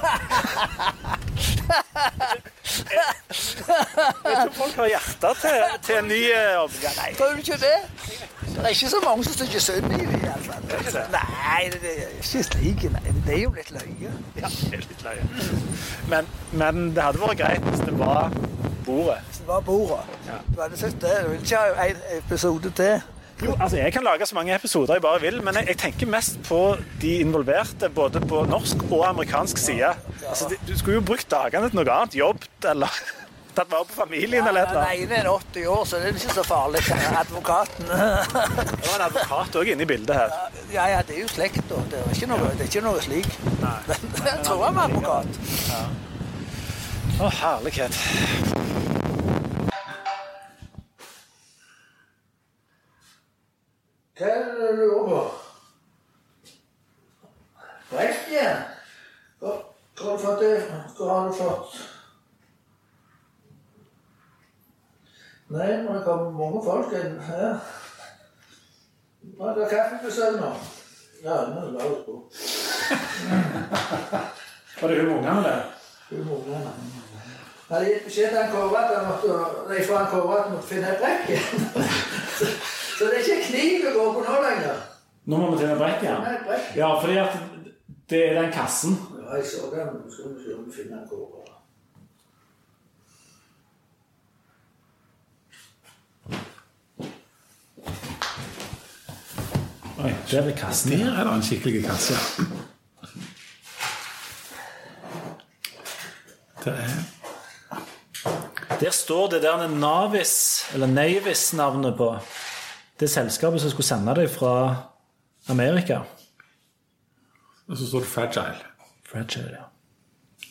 Jeg 4.25 4.35
tror 4.35 4.51
folk 4.53 4.75
har 4.75 4.87
hjerte 4.89 5.31
til, 5.41 5.63
til 5.85 5.97
en 5.99 6.07
ny 6.09 6.19
eh. 6.29 6.75
Nei, 6.99 7.13
Tror 7.17 7.33
du 7.33 7.41
ikke 7.41 7.57
det? 7.61 7.77
Det 8.55 8.63
er 8.63 8.73
ikke 8.73 8.89
så 8.89 8.99
mange 9.03 9.23
som 9.27 9.33
syns 9.39 9.63
synd 9.69 9.91
i 9.93 9.97
det. 10.05 10.19
iallfall. 10.23 10.67
ikke? 10.79 11.05
Nei, 11.13 11.61
det 11.73 11.81
det 11.81 11.93
er 12.03 12.13
ikke 12.17 12.43
slik. 12.49 12.83
Nei, 12.95 13.15
det 13.27 13.33
er 13.37 13.41
jo 13.43 13.51
litt 13.55 13.71
løye. 13.75 14.11
ja, 14.41 14.49
det 14.49 14.77
er 14.79 14.85
litt 14.89 15.03
løye. 15.05 15.25
Men, 16.09 16.29
men 16.53 16.85
det 16.95 17.03
hadde 17.03 17.21
vært 17.25 17.41
greit 17.43 17.67
hvis 17.69 17.83
det 17.85 17.97
var 17.99 18.31
bordet. 18.85 19.19
Hvis 19.27 19.41
Det 19.43 19.47
var 19.47 19.65
bordet. 19.67 20.05
Du 20.55 20.61
hadde 20.61 20.79
sett 20.79 20.97
det. 21.01 21.17
Du 21.25 21.29
vil 21.33 21.43
ikke 21.43 21.57
ha 21.65 21.89
en 21.91 22.01
episode 22.17 22.71
til. 22.79 22.95
Jo, 23.43 23.51
altså 23.59 23.77
Jeg 23.77 23.91
kan 23.93 24.03
lage 24.03 24.25
så 24.25 24.35
mange 24.35 24.55
episoder 24.55 24.93
jeg 24.95 25.01
bare 25.03 25.19
vil, 25.21 25.41
men 25.43 25.57
jeg, 25.59 25.67
jeg 25.67 25.77
tenker 25.81 26.07
mest 26.07 26.37
på 26.47 26.77
de 27.01 27.09
involverte, 27.19 27.89
både 27.91 28.21
på 28.23 28.45
norsk 28.47 28.85
og 28.91 29.09
amerikansk 29.09 29.57
side. 29.59 29.89
Altså, 30.29 30.47
de, 30.49 30.55
Du 30.71 30.77
skulle 30.79 30.95
jo 31.01 31.01
brukt 31.03 31.27
dagene 31.31 31.67
til 31.69 31.75
noe 31.81 31.91
annet. 31.91 32.15
Jobbet 32.15 32.69
eller 32.71 33.01
tatt 33.55 33.71
vare 33.71 33.85
på 33.89 33.93
familien 33.97 34.47
eller 34.47 34.61
et 34.61 34.69
Den 34.69 34.77
eller 34.77 34.89
annet. 34.91 35.11
ene 35.11 35.15
er 35.19 35.29
80 35.31 35.67
år, 35.67 35.85
så 35.85 35.99
det 35.99 36.09
er 36.09 36.19
ikke 36.19 36.33
så 36.37 36.43
farlig. 36.43 36.81
Advokaten. 37.21 37.85
Det 38.81 38.89
var 38.89 38.95
en 38.95 39.05
advokat 39.07 39.55
òg 39.59 39.71
inne 39.73 39.83
i 39.85 39.89
bildet 39.89 40.15
her. 40.15 40.29
Ja, 40.73 40.85
ja, 40.91 41.01
det 41.07 41.15
er 41.17 41.21
jo 41.21 41.27
slekt, 41.31 41.63
da. 41.69 41.79
Det 41.91 41.99
er 41.99 42.13
ikke 42.15 42.29
noe, 42.31 42.51
det 42.55 42.65
er 42.65 42.69
ikke 42.69 42.85
noe 42.85 43.01
slik. 43.01 43.31
Men 44.19 44.29
jeg 44.29 44.39
tror 44.45 44.65
han 44.65 44.75
var 44.75 44.83
advokat. 44.89 45.29
Å, 47.15 47.31
herlighet. 47.41 47.95
Hva 54.15 54.29
er 54.31 54.45
det 54.45 54.53
du 54.55 54.79
lurer 54.79 55.09
på? 55.09 55.23
Hva 57.89 58.05
hva 59.95 60.11
har 60.11 60.17
du 60.17 60.23
fått 60.23 60.41
det? 60.43 60.55
Hva 60.97 61.05
har 61.09 61.27
du 61.29 61.35
fått? 61.37 61.75
Nei, 65.47 65.83
men 65.83 65.95
det 65.95 66.03
kommer 66.05 66.31
mange 66.33 66.61
folk 66.65 66.93
inn 66.97 67.19
her. 67.21 67.59
Nå 69.37 69.49
er 69.49 69.53
det 69.59 69.67
kaffebesøk 69.69 70.33
nå. 70.41 70.51
Ja, 71.25 71.35
nå 71.51 71.59
det 71.65 71.73
lavt 71.75 72.01
på. 72.05 72.13
Var 74.81 74.87
det 74.89 75.01
hun 75.01 75.11
ungene 75.17 75.41
det? 75.43 75.59
Hun 76.09 76.29
ungene. 76.37 76.71
Jeg 77.69 77.77
hadde 77.77 77.89
gitt 77.89 78.05
beskjed 78.05 78.29
til 78.33 78.51
Kåre 78.53 78.77
at 78.81 78.91
han 78.97 79.07
måtte, 79.09 79.29
nei, 79.69 79.79
fra 79.85 79.95
han 80.01 80.11
Kåre 80.11 80.33
at 80.35 80.41
han 80.43 80.53
måtte 80.53 80.69
finne 80.69 80.87
et 80.91 81.01
brekk 81.01 81.23
igjen. 81.29 81.47
Så, 82.37 82.43
så 82.97 83.01
det 83.09 83.15
er 83.15 83.21
ikke 83.23 83.47
kniv 83.47 83.77
å 83.89 83.91
gå 83.95 84.05
på 84.17 84.21
nå 84.27 84.35
lenger. 84.43 84.75
Nå 85.25 85.33
må 85.41 85.45
vi 85.53 85.59
finne 85.63 85.73
et 85.73 85.81
brekk 85.81 85.99
igjen. 86.05 86.21
Ja, 86.77 86.89
fordi 87.01 87.15
at 87.21 87.33
det 88.09 88.21
er 88.27 88.33
den 88.41 88.51
kassen. 88.53 88.93
Ja, 89.17 89.23
jeg 89.37 89.45
så 89.49 89.61
den. 89.73 89.87
Nå 89.97 90.01
skal 90.13 90.25
vi 90.35 90.39
se 90.45 90.49
om 90.57 90.63
vi 90.65 90.71
finner 90.81 90.97
en 91.01 91.09
Kåre. 91.09 91.54
Oi, 100.05 100.13
der 100.31 100.41
er 100.41 100.55
kassen. 100.55 100.91
Der 100.91 101.19
er 101.19 101.23
det 101.23 101.33
en 101.33 101.43
skikkelig 101.43 101.85
kasse. 101.85 102.13
ja. 106.63 106.65
Det 106.65 106.73
er 106.73 106.89
Der 108.79 108.91
står 108.91 109.29
det 109.29 109.43
der 109.43 109.67
Navis, 109.67 110.65
eller 110.73 110.87
Navis-navnet 110.87 111.97
på 111.97 112.17
det 112.99 113.09
selskapet 113.09 113.61
som 113.61 113.69
skulle 113.69 113.87
sende 113.87 114.15
deg 114.15 114.29
fra 114.29 114.75
Amerika. 115.49 115.99
Og 117.67 117.77
så 117.77 117.87
står 117.87 117.99
det 117.99 118.07
'fragile'. 118.07 118.65
Fragile, 119.11 119.49
ja. 119.51 119.63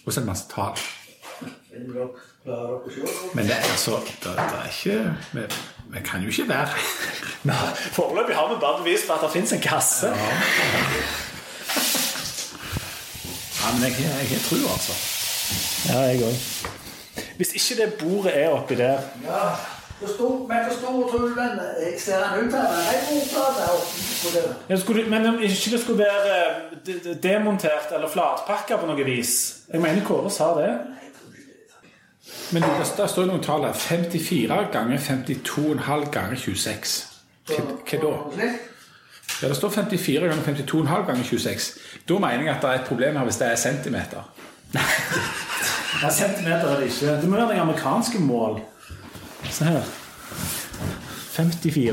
Og 0.07 0.13
så 0.13 0.21
er 0.21 0.23
det 0.23 0.27
masse 0.27 0.49
tall. 0.55 0.79
Men 3.35 3.45
det 3.45 3.53
er 3.53 3.57
altså 3.73 3.91
det, 3.91 4.23
det 4.23 4.31
er 4.37 4.65
ikke 4.65 5.17
vi, 5.33 5.41
vi 5.95 6.01
kan 6.05 6.21
jo 6.21 6.29
ikke 6.29 6.49
være 6.49 6.67
her. 6.67 7.75
Foreløpig 7.93 8.35
har 8.37 8.49
vi 8.55 8.61
bare 8.61 8.79
bevis 8.85 9.01
på 9.07 9.13
at 9.13 9.21
det 9.23 9.31
fins 9.33 9.53
en 9.53 9.61
kasse. 9.61 10.07
Ja, 13.61 13.69
men 13.73 13.83
jeg, 13.83 13.93
har 14.31 14.43
tror 14.49 14.73
altså 14.73 14.93
Ja, 15.89 15.99
jeg 16.01 16.21
òg. 16.23 16.37
Hvis 17.37 17.53
ikke 17.55 17.83
det 17.83 17.93
bordet 18.01 18.33
er 18.45 18.49
oppi 18.49 18.75
der 18.75 18.99
Ja. 19.25 19.45
Hvor 20.01 20.09
men 20.49 20.57
hvor 20.67 20.75
stor 20.79 21.11
tror 21.11 21.27
den 21.29 21.61
Jeg 21.83 22.01
Ser 22.01 22.17
den 22.25 22.47
ut 22.47 22.53
her? 22.55 22.63
jeg 22.91 23.01
bordplate 23.09 23.61
er 23.63 23.69
oppe 23.77 23.87
på. 24.23 24.29
Ja, 24.71 24.77
Men 25.11 25.27
om 25.27 25.39
ikke 25.43 25.71
det 25.71 25.81
skulle 25.83 25.99
være 25.99 26.21
eh, 26.39 26.55
de- 26.87 27.01
de- 27.05 27.19
demontert 27.29 27.89
eller 27.95 28.09
flatpakka 28.09 28.77
på 28.77 28.87
noe 28.87 29.05
vis 29.05 29.55
Jeg 29.73 29.81
mener 29.81 30.05
Kåre 30.05 30.31
sa 30.31 30.45
det. 30.61 30.73
Men 32.53 32.63
det, 32.63 32.93
der 32.97 33.07
står 33.07 33.27
noen 33.31 33.43
tall 33.43 33.65
her. 33.67 33.73
54 33.73 34.69
ganger 34.73 34.99
52,5 34.99 36.11
ganger 36.11 36.37
26. 36.37 36.95
Hva, 37.49 37.61
hva 37.91 38.01
da? 38.05 38.49
Ja, 39.43 39.49
Det 39.49 39.57
står 39.57 39.71
54 39.71 40.29
ganger 40.29 40.45
52,5 40.45 41.07
ganger 41.07 41.25
26. 41.25 41.71
Da 42.09 42.19
mener 42.19 42.45
jeg 42.45 42.55
at 42.55 42.63
det 42.63 42.71
er 42.71 42.81
et 42.81 42.89
problem 42.89 43.17
her 43.17 43.25
hvis 43.25 43.37
det 43.43 43.51
er 43.51 43.57
centimeter. 43.57 44.31
Ja, 46.03 46.11
centimeter 46.11 46.69
er 46.69 46.81
det 46.81 46.87
ikke. 46.91 47.07
Det 47.23 47.29
må 47.29 47.37
være 47.37 47.49
det 47.49 47.61
amerikanske 47.61 48.19
mål. 48.19 48.61
Se 49.51 49.65
her. 49.65 49.83
54 51.31 51.87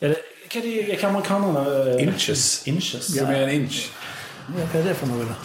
er 0.00 0.08
det, 0.08 0.16
Hva 0.52 0.60
er 0.60 0.62
de 0.62 0.74
hva 0.86 0.94
er 0.94 1.08
amerikanerne 1.08 1.64
eh, 1.96 2.06
Inches. 2.06 2.62
Inches. 2.66 3.04
Som 3.04 3.26
er 3.26 3.42
en 3.42 3.50
inch. 3.50 3.90
Ja, 4.56 4.64
hva 4.64 4.78
er 4.80 4.86
det 4.86 4.94
for 4.96 5.10
noe, 5.10 5.26
da? 5.28 5.36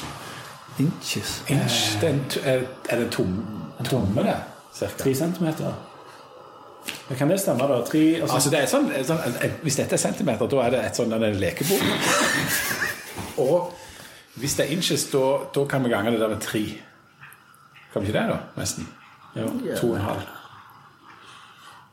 Inches. 0.79 1.33
Inch, 1.49 1.79
det 2.01 2.09
er, 2.09 2.13
en, 2.13 2.21
er, 2.43 2.63
er 2.89 3.01
det 3.03 3.09
tom, 3.11 3.33
tomme, 3.83 4.23
det? 4.23 4.35
Cirka. 4.73 5.03
3 5.03 5.15
centimeter. 5.15 5.73
Ja, 7.09 7.15
Kan 7.15 7.29
det 7.29 7.39
stemme, 7.39 7.67
da? 7.67 7.81
Tre, 7.87 8.21
altså, 8.21 8.35
Altså 8.35 8.49
det 8.49 8.59
er 8.59 8.65
sånn, 8.67 8.89
sånn 9.07 9.19
Hvis 9.63 9.77
dette 9.79 9.95
er 9.95 10.01
centimeter, 10.01 10.49
da 10.51 10.65
er 10.65 10.73
det 10.73 10.81
et 10.83 10.99
sånn 10.99 11.13
En 11.15 11.39
lekebord. 11.39 11.85
Og 13.43 13.71
hvis 14.35 14.55
det 14.57 14.65
er 14.65 14.73
inches, 14.73 15.05
da, 15.13 15.23
da 15.55 15.65
kan 15.69 15.83
vi 15.85 15.89
gange 15.93 16.11
det 16.11 16.19
der 16.19 16.31
med 16.31 16.41
tre. 16.41 16.63
Kan 17.93 18.01
vi 18.01 18.07
ikke 18.09 18.19
det, 18.19 18.29
da? 18.29 18.37
Nesten. 18.57 18.87
jo. 19.35 19.45
To 19.77 19.91
og 19.91 19.95
en 19.95 20.01
halv. 20.01 20.23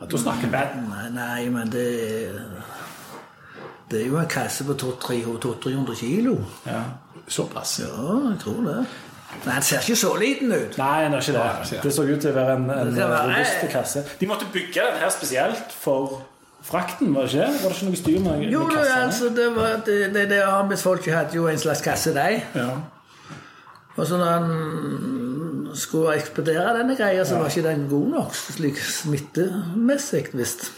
Ja, 0.00 0.06
da 0.06 0.20
snakker 0.22 0.48
vi. 0.48 0.62
Nei, 0.88 1.08
nei, 1.12 1.48
men 1.52 1.72
det 1.72 1.86
Det 3.90 4.00
er 4.02 4.06
jo 4.06 4.16
en 4.18 4.28
kasse 4.30 4.64
på 4.64 4.72
200-300 4.72 5.94
kilo. 5.98 6.38
Ja, 6.66 6.82
såpass. 7.28 7.80
Ja, 7.82 8.30
jeg 8.30 8.38
tror 8.40 8.60
det. 8.64 8.86
Men 9.44 9.52
han 9.54 9.62
ser 9.62 9.80
ikke 9.84 9.96
så 9.96 10.10
liten 10.20 10.52
ut. 10.52 10.76
Nei, 10.78 11.04
det 11.04 11.14
er 11.14 11.22
ikke 11.22 11.32
det. 11.36 11.44
ja. 11.76 11.80
Det 11.84 11.92
så 11.94 12.02
ut 12.08 12.20
til 12.20 12.30
å 12.30 12.34
være 12.36 12.56
en, 12.58 12.66
en 12.74 12.90
robust 12.98 13.62
kasse. 13.72 14.02
De 14.20 14.26
måtte 14.28 14.48
bygge 14.52 14.82
den 14.90 14.98
her 15.00 15.12
spesielt 15.14 15.72
for 15.72 16.20
frakten, 16.66 17.14
var 17.14 17.24
det 17.28 17.38
ikke? 17.38 17.46
Var 17.62 17.70
det 17.72 17.76
ikke 17.78 17.86
noe 17.90 18.00
styr 18.02 18.18
med, 18.20 18.32
med 18.42 18.50
Jo, 18.52 18.64
det, 18.68 18.76
kassene? 18.76 19.04
altså, 19.06 19.30
det 19.38 19.46
var 19.56 19.76
det, 19.86 19.98
det, 20.14 20.24
det 20.34 20.40
arbeidsfolket 20.44 21.14
hadde 21.14 21.38
jo 21.38 21.46
en 21.48 21.58
slags 21.62 21.80
kasse, 21.86 22.12
de. 22.16 22.40
Ja. 22.58 22.68
Og 23.96 24.06
så 24.06 24.18
når 24.20 24.30
han 24.34 25.70
skulle 25.74 26.14
ekspedere 26.18 26.74
denne 26.78 26.96
greia, 26.98 27.24
så 27.24 27.38
var 27.40 27.48
ikke 27.52 27.64
den 27.68 27.86
god 27.90 28.06
nok 28.16 28.36
slik 28.36 28.78
smittemessig, 28.82 30.26
visst. 30.36 30.68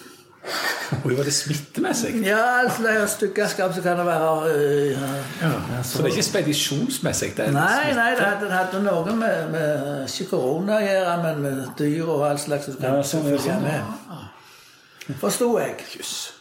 Oi, 1.05 1.17
var 1.17 1.25
det 1.25 1.33
smittemessig? 1.35 2.11
Ja, 2.27 2.41
altså 2.65 2.83
det 2.83 2.91
er 3.01 3.07
stygge 3.07 3.47
skap, 3.49 3.75
så 3.75 3.83
kan 3.83 3.99
det 3.99 4.07
være 4.07 4.51
øh, 4.55 4.91
ja. 4.91 5.11
Ja, 5.43 5.83
Så 5.83 5.99
det 5.99 6.05
er 6.05 6.11
ikke 6.17 6.23
spedisjonsmessig? 6.23 7.31
Det 7.37 7.47
er 7.47 7.55
Nei, 7.55 7.93
nei, 7.97 8.11
det 8.19 8.27
hadde, 8.27 8.45
det 8.47 8.53
hadde 8.53 8.83
noe 8.85 9.15
med, 9.17 9.49
med 9.55 10.05
ikke 10.11 10.29
korona 10.35 10.77
å 10.77 10.85
gjøre, 10.85 11.17
men 11.23 11.41
med 11.47 11.63
dyr 11.79 12.05
og 12.13 12.27
all 12.31 12.39
slags 12.43 12.69
som 12.69 12.83
Ja, 12.83 12.93
sånn, 13.07 13.31
ja, 13.33 13.39
sånn. 13.41 13.63
med. 13.65 15.17
Forsto 15.23 15.49
jeg. 15.59 15.79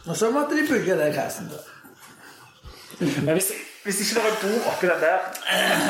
Og 0.08 0.18
så 0.18 0.30
måtte 0.34 0.58
de 0.58 0.68
bygge 0.70 0.98
den 1.00 1.14
kassen. 1.16 1.50
da. 1.54 1.62
Men 3.02 3.34
hvis, 3.38 3.52
hvis 3.86 4.02
ikke 4.04 4.20
det 4.20 4.24
var 4.24 4.32
et 4.36 4.44
bord 4.44 4.68
oppi 4.74 4.88
den 4.92 5.02
der 5.02 5.20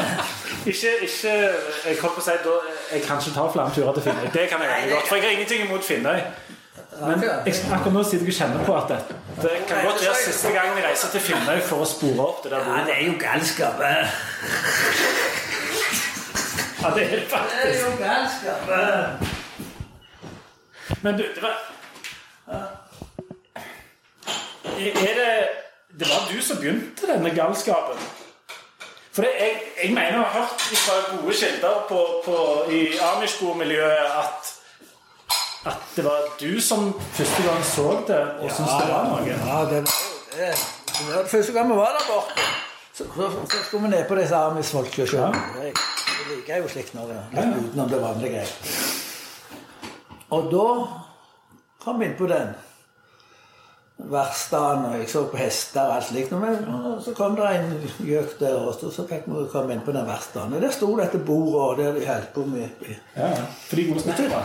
Ikke, 0.71 0.91
ikke 1.01 1.31
Jeg 1.89 1.97
holdt 2.01 2.15
på 2.15 2.21
å 2.21 2.23
si 2.23 2.35
da, 2.45 2.53
Jeg 2.93 3.01
kan 3.03 3.19
ikke 3.19 3.33
ta 3.35 3.47
flere 3.51 3.73
turer 3.75 3.97
til 3.97 4.05
Finnøy. 4.05 4.29
Det 4.33 4.45
kan 4.51 4.63
jeg 4.63 4.91
godt. 4.93 5.07
For 5.09 5.15
jeg 5.19 5.25
har 5.25 5.31
ingenting 5.35 5.65
imot 5.67 5.83
Finnøy. 5.83 6.19
Men 7.01 7.23
jeg, 7.23 7.55
akkurat 7.73 7.93
nå 7.95 8.03
sitter 8.05 8.25
jeg 8.27 8.33
og 8.33 8.37
kjenner 8.37 8.65
på 8.67 8.73
at 8.77 8.87
det, 8.91 8.97
det 9.41 9.51
kan 9.67 9.85
godt 9.87 10.01
være 10.05 10.15
siste 10.25 10.51
gang 10.53 10.75
vi 10.75 10.81
reiser 10.85 11.09
til 11.15 11.23
Finnøy 11.25 11.61
for 11.65 11.81
å 11.81 11.87
spore 11.89 12.25
opp 12.27 12.43
det 12.43 12.51
der 12.53 12.59
Ja, 12.59 12.63
bordet. 12.67 12.85
det 12.87 12.95
er 12.97 13.05
jo 13.07 13.15
galskap. 13.23 13.81
eh. 13.81 14.05
Ja, 16.81 16.89
det 16.95 17.03
er 17.03 17.09
Det 17.09 17.19
er 17.63 17.79
jo 17.81 17.91
galskap. 18.03 18.69
eh. 18.69 19.27
Men 21.01 21.17
du, 21.17 21.23
det 21.35 21.41
var 21.43 21.55
Er 24.77 25.13
det 25.21 25.49
Det 25.99 26.07
var 26.09 26.27
du 26.31 26.41
som 26.41 26.57
begynte 26.57 27.07
denne 27.09 27.29
galskapen? 27.35 27.97
For 29.11 29.21
det, 29.25 29.31
jeg, 29.39 29.61
jeg 29.83 29.89
mener 29.93 30.07
jeg 30.11 30.19
har 30.19 30.31
hørt 30.39 30.61
fra 30.61 30.93
gode 31.17 31.33
kilder 31.35 31.85
på, 31.89 31.99
på, 32.25 32.35
i 32.71 32.93
Amish-bomiljøet 32.95 34.13
at 34.21 34.50
at 35.65 35.77
det 35.95 36.05
var 36.05 36.21
du 36.39 36.61
som 36.61 36.93
første 37.13 37.43
gang 37.45 37.63
så 37.65 37.87
det 38.07 38.21
og 38.41 38.47
syntes 38.49 38.73
det 38.81 38.87
var 38.89 39.09
noe. 39.09 39.25
Ja, 39.27 39.59
det 39.69 39.83
var 39.85 39.99
jo 40.01 40.15
det. 40.31 40.53
Det 40.91 41.07
var 41.09 41.21
det 41.21 41.29
første 41.29 41.53
gang 41.53 41.69
vi 41.69 41.77
var 41.77 41.91
der 41.97 42.07
borte. 42.09 42.47
Så, 42.93 43.05
så, 43.15 43.29
så 43.51 43.57
skulle 43.65 43.83
vi 43.83 43.93
ned 43.95 44.07
på 44.07 44.15
disse 44.15 44.35
amisfolka 44.35 45.01
og 45.05 45.07
se. 45.07 45.17
Jeg, 45.61 45.75
jeg 46.07 46.25
liker 46.31 46.63
jo 46.63 46.71
slikt 46.73 46.97
når 46.97 47.11
det 47.11 47.19
er 47.43 47.53
utenom 47.59 47.93
det 47.93 48.01
vanlige. 48.01 48.43
Og 50.31 50.51
da 50.51 50.65
kom 51.83 51.99
vi 52.01 52.09
inn 52.09 52.17
på 52.17 52.27
den 52.31 52.51
verkstedet, 54.09 54.85
og 54.85 54.99
jeg 54.99 55.09
så 55.09 55.23
på 55.29 55.37
hester 55.37 55.81
og 55.81 55.95
alt 55.95 56.07
slikt. 56.07 56.33
Og 56.33 57.01
så 57.05 57.13
kom 57.17 57.35
det 57.37 57.49
en 57.57 57.73
gjøk 58.07 58.37
der, 58.39 58.55
og 58.55 58.73
så, 58.79 59.05
fikk 59.09 59.27
vi 59.27 59.43
komme 59.51 59.75
inn 59.75 59.83
på 59.85 59.93
den 59.95 60.07
verkstedet. 60.07 60.55
Og 60.55 60.63
der 60.63 60.73
sto 60.75 60.89
dette 60.99 61.21
bordet, 61.25 61.85
der 61.85 61.99
de 61.99 62.07
holdt 62.07 62.33
på 62.33 62.45
med 62.45 62.87
Ja. 63.15 63.29
For 63.67 63.75
de 63.75 63.87
gode 63.91 64.05
snekkere. 64.05 64.41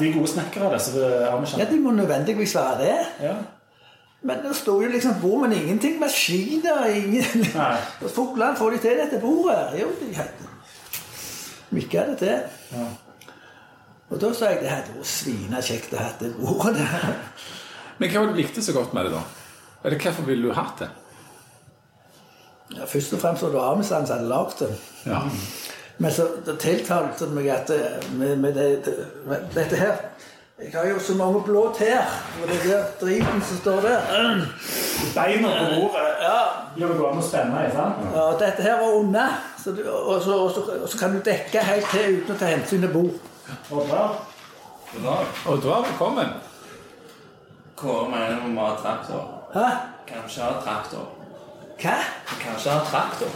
De 0.00 0.12
gode 0.14 0.30
snekkere, 0.32 0.72
disse 0.74 1.58
Ja, 1.58 1.68
de 1.70 1.80
må 1.80 1.90
nødvendigvis 1.90 2.54
være 2.54 2.78
det. 2.80 2.96
Ja. 3.20 3.34
Men 4.24 4.40
det 4.40 4.56
sto 4.56 4.80
jo 4.82 4.88
liksom 4.88 5.20
bord, 5.20 5.40
men 5.40 5.52
ingenting 5.52 6.00
maskiner. 6.00 6.84
Ingen... 6.84 7.44
Fuglene 8.16 8.56
får 8.56 8.70
de 8.70 8.78
til 8.78 9.00
dette 9.02 9.20
bordet. 9.20 9.80
Jo, 9.80 9.88
de 10.00 10.14
hadde 10.14 10.52
av 11.74 12.06
det 12.08 12.18
til. 12.18 12.38
Ja. 12.72 12.86
Og 14.10 14.20
da 14.20 14.30
sa 14.36 14.52
jeg 14.52 14.62
det 14.62 14.70
hadde 14.70 14.94
vært 14.94 15.10
svinekjekt 15.10 15.94
å 15.96 16.00
ha 16.00 16.10
det 16.20 16.30
bordet 16.38 16.76
der. 16.78 17.14
Men 17.98 18.10
hva 18.10 18.20
var 18.20 18.26
det 18.30 18.34
du 18.36 18.40
likte 18.42 18.62
så 18.62 18.72
godt 18.76 18.94
med 18.96 19.04
det, 19.08 19.12
da? 19.14 19.22
Eller 19.84 19.98
hvorfor 20.00 20.22
ville 20.26 20.48
du 20.48 20.54
hatt 20.56 20.78
det? 20.82 20.88
Ja, 22.74 22.84
først 22.88 23.12
og 23.14 23.20
fremst 23.20 23.42
var 23.44 23.50
det 23.54 23.60
Amisland 23.62 24.06
som 24.08 24.16
hadde 24.16 24.28
lagd 24.30 24.58
det. 24.64 24.70
Ja. 25.06 25.20
Men 25.98 26.10
så 26.12 26.24
det 26.46 26.56
tiltalte 26.58 27.26
meg 27.30 27.46
at 27.54 27.68
det- 27.68 28.08
med, 28.18 28.36
med 28.38 28.54
det, 28.54 28.84
det, 28.84 28.94
med 29.26 29.44
dette 29.54 29.76
her 29.76 29.94
Jeg 30.58 30.70
har 30.74 30.86
jo 30.86 30.98
så 31.02 31.14
mange 31.18 31.40
blå 31.42 31.74
tær. 31.78 32.06
Og 32.42 32.48
det 32.48 32.60
der 32.64 32.84
driten 33.00 33.42
som 33.42 33.56
står 33.58 33.80
der 33.80 34.00
Beina 35.14 35.48
på 35.48 35.64
bordet 35.74 36.04
ja, 36.22 36.36
gjør 36.78 36.92
det 36.94 37.06
an 37.10 37.18
å 37.18 37.24
spenne 37.26 37.62
i, 37.66 37.70
sant? 37.74 38.04
Ja, 38.14 38.20
og 38.30 38.38
dette 38.40 38.62
her 38.62 38.78
var 38.80 38.94
unna. 39.00 39.24
Så 39.64 39.72
du, 39.74 39.82
og, 39.90 40.22
så, 40.22 40.36
og, 40.44 40.50
så, 40.54 40.60
og 40.82 40.88
så 40.88 40.98
kan 40.98 41.12
du 41.16 41.20
dekke 41.26 41.58
helt 41.66 41.90
til 41.90 42.20
uten 42.20 42.34
å 42.34 42.38
ta 42.38 42.46
hensyn 42.52 42.86
til 42.86 42.92
bord. 42.94 43.18
Og 43.70 43.86
da, 43.90 44.04
Og 45.50 45.58
da 45.62 45.74
er 45.80 45.88
velkommen. 45.90 46.30
Kåre 47.84 48.08
mener 48.08 48.40
vi 48.40 48.52
må 48.54 48.64
ha 48.64 48.76
traktor. 48.80 49.24
Hæ? 49.52 49.60
Hæ? 49.60 49.72
Kanskje 50.08 50.42
ha 50.42 50.52
traktor. 50.64 51.04
Hva? 51.80 51.96
Kanskje 52.40 52.70
ha 52.70 52.84
traktor 52.84 53.30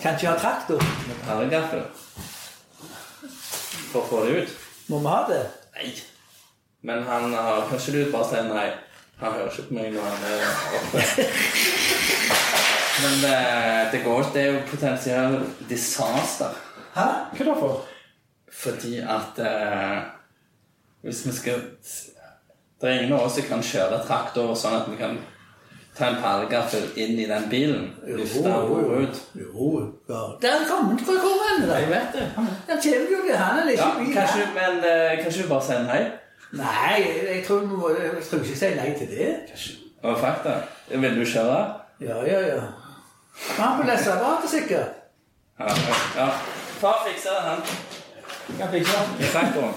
Kan 0.00 0.14
ikke 0.14 0.28
ha 0.28 0.36
traktor? 0.38 0.84
med 1.08 1.18
perlegaffel. 1.26 1.82
For 3.92 4.00
å 4.00 4.06
få 4.08 4.22
det 4.24 4.38
ut. 4.38 4.54
Må 4.88 5.00
vi 5.04 5.10
ha 5.12 5.18
det? 5.28 5.42
Nei. 5.74 5.90
Men 6.88 7.04
han 7.04 7.34
har 7.34 7.66
kanskje 7.68 7.92
du 7.98 8.12
bare 8.14 8.28
sier 8.30 8.48
nei. 8.48 8.70
Han 9.20 9.36
hører 9.36 9.52
ikke 9.52 9.66
på 9.68 9.76
meg 9.76 9.92
når 9.92 10.08
han 10.08 10.24
er 10.30 10.40
oppe. 10.78 11.04
Men 13.02 13.20
det, 13.26 13.36
det, 13.92 14.00
går, 14.06 14.22
ikke. 14.24 14.32
det 14.34 14.42
er 14.42 14.50
jo 14.54 14.64
potensielt 14.70 15.62
disaster. 15.68 16.56
Hæ? 16.96 17.06
Hva 17.36 17.50
da 17.50 17.58
for? 17.60 17.84
Fordi 18.62 18.96
at 19.04 19.44
eh, 19.44 20.00
Hvis 21.02 21.26
vi 21.26 21.32
skal 21.36 21.62
Det 22.82 22.90
er 22.90 23.00
ingen 23.00 23.12
av 23.12 23.28
oss 23.28 23.36
som 23.38 23.44
kan 23.46 23.60
kjøre 23.62 24.00
traktor 24.02 24.48
sånn 24.58 24.72
at 24.74 24.88
vi 24.90 24.96
kan 24.98 25.12
ta 25.94 26.08
en 26.08 26.16
pallegaffel 26.18 26.88
inn 26.98 27.20
i 27.20 27.26
den 27.30 27.44
bilen. 27.52 27.84
Løfte 28.02 28.42
den 28.42 29.04
ut. 29.04 29.20
Jo, 29.38 29.68
ja. 30.08 30.22
Der 30.42 30.64
kommer 30.66 30.88
han. 30.90 30.98
Hvor 31.06 31.20
kommer 31.22 31.44
han? 31.50 31.68
Jeg 31.70 31.90
vet 31.92 32.16
det. 32.16 32.24
Den 32.66 32.80
kommer 32.82 33.12
jo 33.12 33.20
ikke 33.22 33.36
han 33.38 33.60
eller 33.60 33.72
Ja, 33.76 33.86
ikke 33.86 34.04
bil. 34.04 34.16
kanskje, 34.16 34.48
men 34.56 34.82
uh, 34.82 35.22
kanskje 35.22 35.44
du 35.44 35.48
bare 35.52 35.66
sier 35.68 35.86
nei? 35.86 36.00
Nei, 36.58 36.96
jeg, 37.04 37.22
jeg, 37.28 37.44
tror, 37.46 37.62
jeg 38.00 38.24
tror 38.30 38.42
ikke 38.42 38.58
si 38.64 38.72
nei 38.80 38.90
til 38.98 39.14
det. 39.14 39.30
Kanskje. 39.52 39.78
Og 40.02 40.18
fakta. 40.18 40.58
Vil 40.90 41.20
du 41.20 41.24
kjøre? 41.36 41.62
Ja, 42.02 42.18
ja, 42.26 42.42
ja. 42.50 42.60
Han 43.60 43.78
på 43.78 43.86
leseapparatet 43.92 44.50
sikkert. 44.50 45.00
Ja. 45.60 45.70
ja. 46.18 46.28
Far 46.82 47.06
fikser 47.06 47.38
det, 47.38 47.42
han. 47.46 47.62
Kan 48.58 48.74
fikse 48.74 48.92
det. 48.98 49.26
I 49.26 49.32
traktoren. 49.38 49.74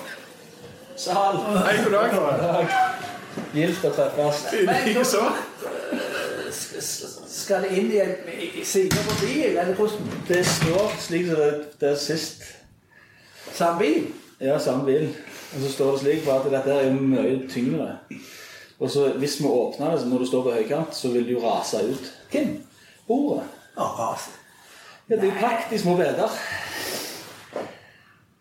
Sal. 0.98 1.38
Hei, 1.38 1.84
god 1.84 1.92
dag. 1.92 2.95
Gildt 3.56 3.86
å 3.86 3.92
treffes. 3.96 4.46
S- 6.50 7.20
Skal 7.46 7.62
det 7.66 7.72
inn 7.78 7.92
i, 7.92 8.00
en- 8.00 8.66
side 8.66 8.86
i 8.96 9.04
på 9.08 9.16
bil, 9.22 9.58
eller 9.58 9.74
hvordan? 9.76 10.12
Det 10.28 10.42
står 10.46 10.92
slik 11.00 11.28
som 11.28 11.36
det, 11.42 11.50
det 11.82 11.90
er 11.90 11.96
sist. 12.00 12.44
Samme 13.54 13.80
bil? 13.80 14.08
Ja, 14.42 14.58
samme 14.60 14.86
bil. 14.88 15.10
Og 15.56 15.62
så 15.62 15.72
står 15.72 15.92
det 15.92 16.00
slik 16.02 16.24
for 16.26 16.40
at 16.40 16.50
dette 16.52 16.74
er 16.80 16.88
jo 16.90 16.96
mye 17.00 17.36
tyngre. 17.52 17.92
Og 18.80 18.90
så 18.92 19.10
hvis 19.20 19.38
vi 19.40 19.48
åpner 19.48 19.96
det 19.96 20.08
når 20.10 20.20
du 20.20 20.26
står 20.28 20.44
på 20.44 20.56
høykant, 20.58 20.96
så 20.96 21.12
vil 21.14 21.24
det 21.28 21.36
jo 21.38 21.44
rase 21.46 21.80
ut. 21.86 22.10
Hvem? 22.32 22.56
Bordet. 23.08 23.46
Å, 23.78 23.86
rase. 24.00 24.34
Ja, 25.10 25.16
det 25.16 25.24
er 25.30 25.32
jo 25.34 25.40
praktisk 25.40 25.84
små 25.86 25.96
beder. 26.00 26.32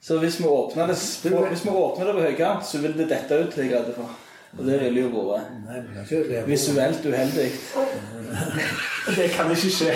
Så 0.04 0.18
hvis 0.20 0.38
vi 0.40 0.44
åpner 0.48 0.86
det, 0.90 0.96
på, 1.22 1.44
hvis 1.48 1.64
vi 1.64 1.70
åpner 1.70 2.06
det 2.10 2.14
på 2.18 2.20
høykant, 2.26 2.66
så 2.66 2.78
vil 2.82 2.96
det 2.98 3.06
dette 3.08 3.38
ut 3.44 3.52
til 3.54 3.64
jeg 3.64 3.72
er 3.72 3.84
redd 3.84 3.94
for. 3.96 4.10
Og 4.58 4.66
det 4.66 4.80
ville 4.80 5.04
jo 5.04 5.24
vært 5.28 6.46
visuelt 6.48 7.06
uheldig. 7.06 7.48
Det 9.16 9.26
kan 9.34 9.50
ikke 9.52 9.70
skje. 9.70 9.90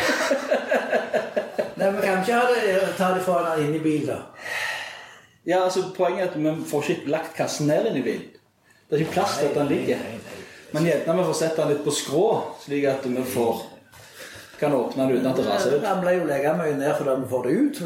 Nei, 1.79 1.87
men 1.95 2.01
kan 2.03 2.19
ikke 2.21 2.35
ha 2.35 2.49
det, 2.51 2.75
ta 2.99 3.13
det 3.15 3.23
fra 3.25 3.39
han 3.47 3.63
inn 3.63 3.77
i 3.79 3.81
bil, 3.83 4.03
da? 4.11 4.19
Ja, 5.49 5.63
altså 5.63 5.87
Poenget 5.97 6.27
er 6.27 6.33
at 6.33 6.37
vi 6.43 6.53
får 6.69 6.91
ikke 6.93 7.13
lagt 7.15 7.33
kassen 7.39 7.71
ned 7.71 7.89
inn 7.89 8.01
i 8.03 8.05
bilen. 8.05 8.27
Det 8.89 8.99
er 8.99 9.05
ikke 9.05 9.17
plass 9.21 9.39
til 9.39 9.49
at 9.49 9.57
den 9.57 9.71
ligger. 9.71 10.05
Men 10.75 10.85
gjerne 10.91 11.17
vi 11.17 11.27
får 11.31 11.39
sette 11.39 11.63
den 11.63 11.73
litt 11.73 11.85
på 11.87 11.95
skrå, 11.95 12.27
slik 12.67 12.85
at 12.91 13.09
vi 13.09 13.25
får 13.33 13.65
kan 14.59 14.75
åpne 14.75 15.05
den 15.07 15.21
uten 15.21 15.27
at 15.31 15.37
det 15.39 15.47
raser 15.47 15.77
ut. 15.77 15.85
Han 15.87 16.01
ble 16.03 16.17
jo 16.17 16.25
legget 16.27 16.57
mye 16.59 16.77
ned 16.77 16.97
fordi 16.99 17.13
vi 17.21 17.29
får 17.31 17.45
det 17.47 17.53
ut. 17.59 17.83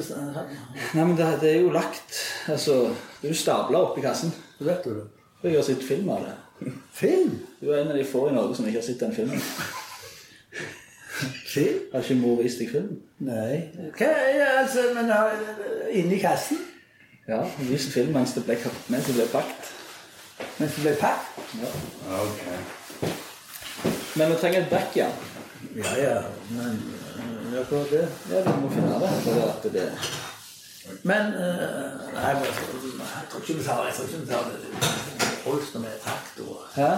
Nei, 0.97 1.05
men 1.05 1.17
det, 1.19 1.27
det 1.43 1.51
er 1.51 1.59
jo 1.61 1.73
lagt 1.75 2.21
altså, 2.49 2.79
Det 3.21 3.29
er 3.29 3.35
jo 3.35 3.41
stabla 3.43 3.83
oppi 3.91 4.05
kassen. 4.05 4.33
Det 4.59 4.67
vet 4.67 4.89
du. 4.89 5.03
Og 5.43 5.51
Jeg 5.51 5.59
har 5.59 5.63
sett 5.63 5.85
film 5.85 6.09
av 6.09 6.27
det. 6.27 6.73
Film? 6.93 7.39
Du 7.61 7.71
er 7.71 7.83
en 7.83 7.89
av 7.91 7.97
de 7.99 8.05
få 8.05 8.29
i 8.29 8.33
Norge 8.33 8.57
som 8.57 8.67
ikke 8.67 8.79
har 8.79 8.87
sett 8.87 9.01
den 9.01 9.15
filmen. 9.15 9.41
Film? 11.47 11.79
Har 11.93 12.01
ikke 12.01 12.15
mor 12.15 12.43
vist 12.43 12.59
deg 12.59 12.71
film? 12.71 13.01
Nei. 13.19 13.57
Er 13.99 14.47
altså, 14.61 14.85
men 14.95 15.11
inni 15.91 16.19
kassen? 16.19 16.59
Ja, 17.29 17.43
hun 17.43 17.69
viste 17.69 17.93
film 17.93 18.15
mens 18.15 18.33
det 18.35 18.45
ble, 18.47 18.57
mens 18.89 19.07
det 19.07 19.15
ble 19.15 19.27
pakket. 19.33 19.73
Mens 20.59 20.75
det 20.75 20.83
ble 20.87 20.95
pakket? 21.01 21.77
Ok. 22.21 22.41
Men 24.17 24.31
vi 24.31 24.39
trenger 24.41 24.61
et 24.63 24.71
back 24.71 24.97
igjen. 24.97 25.19
Ja, 25.77 25.95
ja. 26.03 26.17
Men 26.51 26.83
ja, 27.53 27.63
det? 27.91 28.09
Ja, 28.31 28.43
vi 28.47 28.61
må 28.63 28.71
finne 28.71 28.99
det. 29.03 29.11
For 29.27 29.49
at 29.49 29.73
det 29.73 29.91
Men 31.03 31.35
uh, 31.35 31.43
Nei, 32.15 32.31
jeg 32.31 32.55
tror 33.31 33.41
ikke 33.41 33.59
vi 33.59 33.65
tar, 33.65 33.87
jeg 33.87 35.22
tror 35.45 35.61
når 35.75 35.81
vi 35.81 35.87
er 35.87 35.91
traktorer. 36.07 36.65
Hæ? 36.77 36.91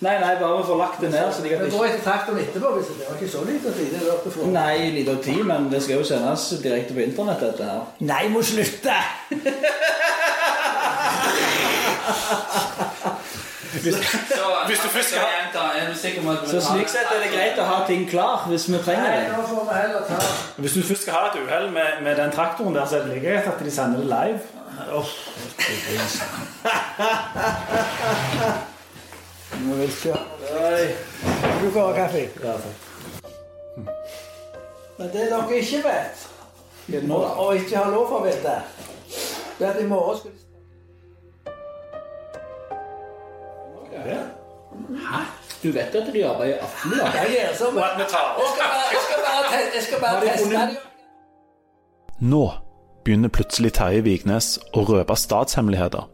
Nei, 0.00 0.18
nei, 0.20 0.34
bare 0.40 0.58
vi 0.58 0.64
får 0.66 0.76
lagt 0.78 1.00
det 1.00 1.10
ned. 1.10 1.18
at 1.18 1.42
Vi 1.44 1.48
det 1.48 1.58
går 1.58 1.64
ikke... 1.84 1.94
etter 1.94 2.04
traktoren 2.10 2.38
etterpå. 2.40 2.68
hvis 2.76 2.86
Det 2.86 2.94
var 3.08 3.14
ikke 3.20 3.32
så 3.32 3.44
lite 3.44 3.72
tid. 3.78 3.90
det 3.92 4.00
var 4.08 4.16
på 4.24 4.30
Nei, 4.50 4.90
liten 4.90 5.22
tid, 5.22 5.44
men 5.44 5.70
det 5.72 5.82
skal 5.82 5.96
jo 6.00 6.04
sendes 6.04 6.54
direkte 6.62 6.94
på 6.94 7.00
internett, 7.00 7.40
dette 7.40 7.64
her. 7.64 7.80
Nei, 8.00 8.28
må 8.32 8.42
slutte! 8.42 8.94
Så, 13.72 13.78
Hvis 14.66 14.78
du 14.78 14.88
først 14.88 15.08
skal- 15.08 15.20
ha 15.20 15.26
Så 16.46 16.60
slik 16.60 16.88
sett 16.88 17.06
er 17.14 17.20
det 17.22 17.30
greit 17.32 17.58
å 17.58 17.62
ha 17.64 17.86
ting 17.86 18.10
klar 18.10 18.44
hvis 18.48 18.68
vi 18.68 18.78
trenger 18.78 19.10
det. 19.10 19.30
Hvis 20.56 20.72
du 20.72 20.82
først 20.82 21.02
skal 21.02 21.14
ha 21.14 21.26
et 21.26 21.32
uhell 21.42 21.70
med, 21.72 22.02
med 22.02 22.16
den 22.16 22.30
traktoren 22.30 22.74
der, 22.74 22.86
så 22.86 22.96
er 22.96 23.00
det 23.04 23.14
like 23.14 23.26
greit 23.26 23.46
at 23.46 23.64
de 23.64 23.70
sender 23.70 23.98
det 23.98 24.06
live. 24.06 24.38
Nå 29.58 29.74
vil 29.74 29.88
ikke. 29.88 30.16
Du 31.62 31.70
får 31.70 31.86
ha 31.86 31.92
kaffe. 31.92 32.28
Men 34.98 35.08
det 35.12 35.30
dere 35.30 35.58
ikke 35.58 35.82
vet, 35.84 36.28
og 37.14 37.56
ikke 37.56 37.76
har 37.76 37.90
lov 37.90 38.08
for 38.08 38.18
å 38.18 38.22
vite, 38.26 38.62
det 39.58 39.66
er 39.66 39.70
at 39.72 39.80
i 39.82 39.86
morgen 39.86 40.18
skal 40.18 40.30
de 44.88 44.98
Du 45.62 45.72
vet 45.72 45.94
at 45.94 46.12
de 46.14 46.24
arbeider 46.24 46.54
i 46.54 46.58
Aftenbladet? 46.58 47.14
Jeg 47.14 47.48
Jeg 47.48 47.56
skal 47.56 47.72
bare, 47.74 49.58
jeg 49.74 49.82
skal 49.82 50.00
bare, 50.00 50.20
teste 50.28 50.50
det. 50.50 50.78
Nå 52.20 52.44
begynner 53.04 53.28
plutselig 53.28 53.72
Terje 53.78 54.02
Vignes 54.06 54.58
å 54.74 54.84
røpe 54.88 55.16
statshemmeligheter. 55.16 56.08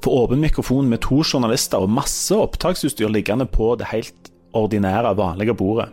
For 0.00 0.24
åpen 0.24 0.40
mikrofon 0.40 0.88
med 0.88 1.02
to 1.04 1.20
journalister 1.20 1.82
og 1.82 1.92
masse 1.92 2.36
opptaksutstyr 2.36 3.08
liggende 3.12 3.46
på 3.46 3.74
det 3.76 3.90
helt 3.92 4.30
ordinære, 4.56 5.16
vanlige 5.16 5.54
bordet. 5.54 5.90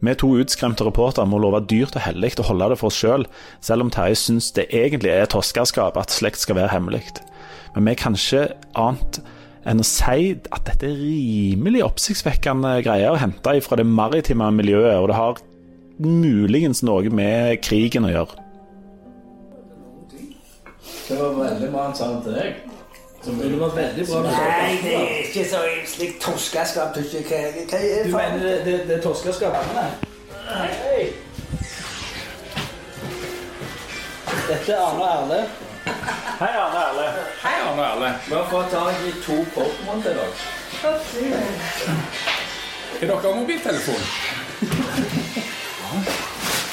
Vi 0.00 0.14
to 0.16 0.30
utskremte 0.40 0.86
reportere 0.86 1.28
må 1.28 1.38
love 1.42 1.60
dyrt 1.68 1.96
og 1.98 2.04
hellig 2.06 2.38
å 2.40 2.46
holde 2.48 2.70
det 2.72 2.78
for 2.80 2.88
oss 2.88 2.96
sjøl, 2.96 3.26
selv, 3.26 3.66
selv 3.66 3.84
om 3.84 3.90
Terje 3.92 4.16
syns 4.16 4.48
det 4.56 4.70
egentlig 4.72 5.12
er 5.12 5.28
toskeskap 5.28 5.98
at 6.00 6.14
slekt 6.14 6.40
skal 6.40 6.56
være 6.56 6.72
hemmelig. 6.72 7.02
Men 7.74 7.90
vi 7.90 7.94
kan 8.00 8.16
ikke 8.16 8.46
annet 8.80 9.20
enn 9.68 9.82
å 9.82 9.86
si 9.86 10.32
at 10.38 10.66
dette 10.68 10.88
er 10.88 10.96
rimelig 10.96 11.82
oppsiktsvekkende 11.84 12.78
greier 12.86 13.12
å 13.12 13.20
hente 13.20 13.56
fra 13.64 13.76
det 13.80 13.86
maritime 13.88 14.48
miljøet, 14.56 14.96
og 14.96 15.10
det 15.10 15.18
har 15.18 15.42
muligens 16.00 16.80
noe 16.86 17.12
med 17.12 17.60
krigen 17.64 18.08
å 18.08 18.12
gjøre. 18.14 18.46
Det 21.10 21.18
var 21.18 21.32
veldig 21.36 21.70
bra 21.72 21.88
han 21.88 21.96
sa 21.98 22.12
det 22.14 22.20
til 22.24 22.36
deg. 22.38 22.60
Det 23.20 23.32
var 23.60 23.72
veldig 23.76 24.04
bra 24.08 24.20
Nei, 24.24 24.76
det 24.80 24.92
er 24.96 25.08
ikke 25.26 25.42
så 25.50 25.58
slik 25.92 26.20
toskeskap. 26.22 26.94
du 26.94 27.00
ikke 27.04 27.20
hva, 27.28 27.40
hva 27.68 27.80
Du 28.06 28.14
mener 28.14 28.38
det, 28.46 28.54
det, 28.64 28.76
det 28.88 28.94
er 28.96 29.02
toskerskap? 29.04 29.58
Hei. 30.48 31.10
Dette 34.48 34.72
er 34.72 34.80
Arne 34.80 35.02
og 35.02 35.10
Erle. 35.10 35.42
Hei, 36.40 36.52
Arne 36.64 36.80
Erle. 36.88 37.06
Hei, 37.42 37.56
Arne 37.68 37.82
Erle. 37.82 38.14
Vi 38.28 38.34
har 38.34 38.44
fått 38.44 38.70
tak 38.70 38.94
i 39.06 39.12
to 39.26 39.36
Pokémon 39.54 40.02
til 40.02 40.12
dere. 40.14 40.32
Er 43.00 43.06
dere 43.06 43.34
mobiltelefon? 43.34 44.02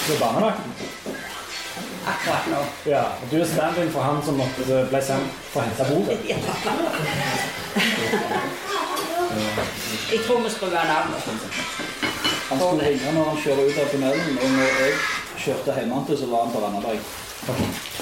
Det 0.08 0.14
er 0.16 0.20
barnevakten? 0.20 0.72
Akkurat 2.08 2.46
nå. 2.52 2.62
Ja. 2.86 3.04
og 3.22 3.28
Du 3.32 3.38
er 3.42 3.46
stand-in 3.46 3.92
for 3.92 4.02
han 4.02 4.24
som 4.26 4.38
måtte 4.40 4.86
ble 4.92 5.02
sendt 5.04 5.32
for 5.52 5.60
å 5.62 5.64
hente 5.68 5.84
bordet. 5.92 6.20
Jeg 10.12 10.20
tror 10.26 10.40
vi 10.44 10.50
skal 10.50 10.72
være 10.72 10.88
navnet. 10.88 11.22
Han 12.50 12.60
skulle 12.60 12.90
ringe 12.90 13.12
når 13.14 13.24
han 13.30 13.40
kjører 13.44 13.64
ut 13.68 13.80
av 13.84 13.88
tunnelen, 13.92 14.38
og 14.42 14.50
når 14.56 14.70
jeg 14.80 14.94
kjørte 15.44 15.76
hjemme 15.76 15.98
så 16.08 16.26
var 16.32 16.46
han 16.46 16.54
på 16.54 16.62
Randaberg. 16.64 17.02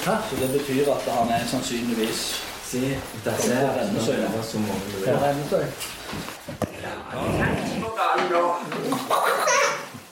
Så 0.06 0.36
det 0.40 0.48
betyr 0.58 0.92
at 0.94 1.02
han 1.12 1.30
er 1.34 1.46
sannsynligvis 1.50 2.20
Se, 2.66 2.78
er 2.78 3.76
Rennesøy, 3.78 4.16
da. 4.16 4.26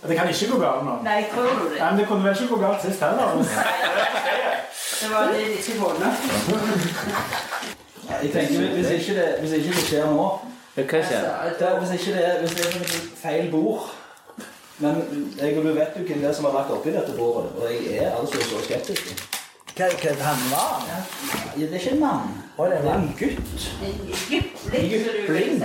det 0.08 0.16
kan 0.16 0.28
ikke 0.28 0.52
gå 0.52 0.58
galt 0.60 0.84
nå. 0.84 0.94
Nei, 1.02 1.24
tror 1.34 1.42
du 1.42 1.64
det? 1.70 1.78
Nei, 1.80 1.90
men 1.90 1.98
Det 1.98 2.06
kunne 2.08 2.24
vel 2.24 2.36
ikke 2.42 2.54
gå 2.54 2.60
galt 2.60 2.82
sist 2.82 3.00
heller. 3.00 3.26
Det 5.00 5.08
var 5.10 5.26
det 5.26 5.36
de 5.46 5.52
ikke 5.58 5.80
vunnet. 5.80 6.14
Jeg 8.22 8.30
tenker, 8.32 8.72
hvis 8.74 8.90
ikke, 8.90 9.14
det, 9.20 9.34
hvis 9.40 9.52
ikke 9.52 9.68
det 9.68 9.84
skjer 9.88 10.06
nå, 10.06 10.26
Hva 10.74 10.84
skjer? 11.08 11.24
Er, 11.24 11.78
hvis 11.80 11.92
ikke 11.98 12.18
det 12.18 12.26
er, 12.28 12.40
hvis 12.40 12.54
det 12.54 12.66
er 12.66 12.72
feil 13.22 13.50
bord 13.50 13.90
Men 14.78 14.94
jeg 15.40 15.58
og 15.58 15.64
du 15.64 15.72
vet 15.72 15.98
jo 15.98 16.02
hvem 16.06 16.20
det 16.20 16.28
er 16.28 16.32
som 16.32 16.44
har 16.44 16.52
lagt 16.52 16.70
oppi 16.70 16.90
dette 16.90 17.12
bordet, 17.18 17.50
og 17.56 17.70
jeg 17.70 17.96
er 18.04 18.16
altså 18.16 18.42
så 18.42 18.64
skeptisk. 18.64 19.33
Hva, 19.74 19.88
hva 19.90 20.12
han 20.22 20.42
var? 20.52 20.82
Ja, 20.86 21.66
det 21.66 21.68
er 21.74 21.80
ikke 21.80 21.90
en 21.96 22.00
mann. 22.00 22.28
Det 22.56 22.76
er 22.78 22.94
en 22.94 23.14
gutt. 23.18 23.70
en 23.82 25.26
Blind. 25.26 25.64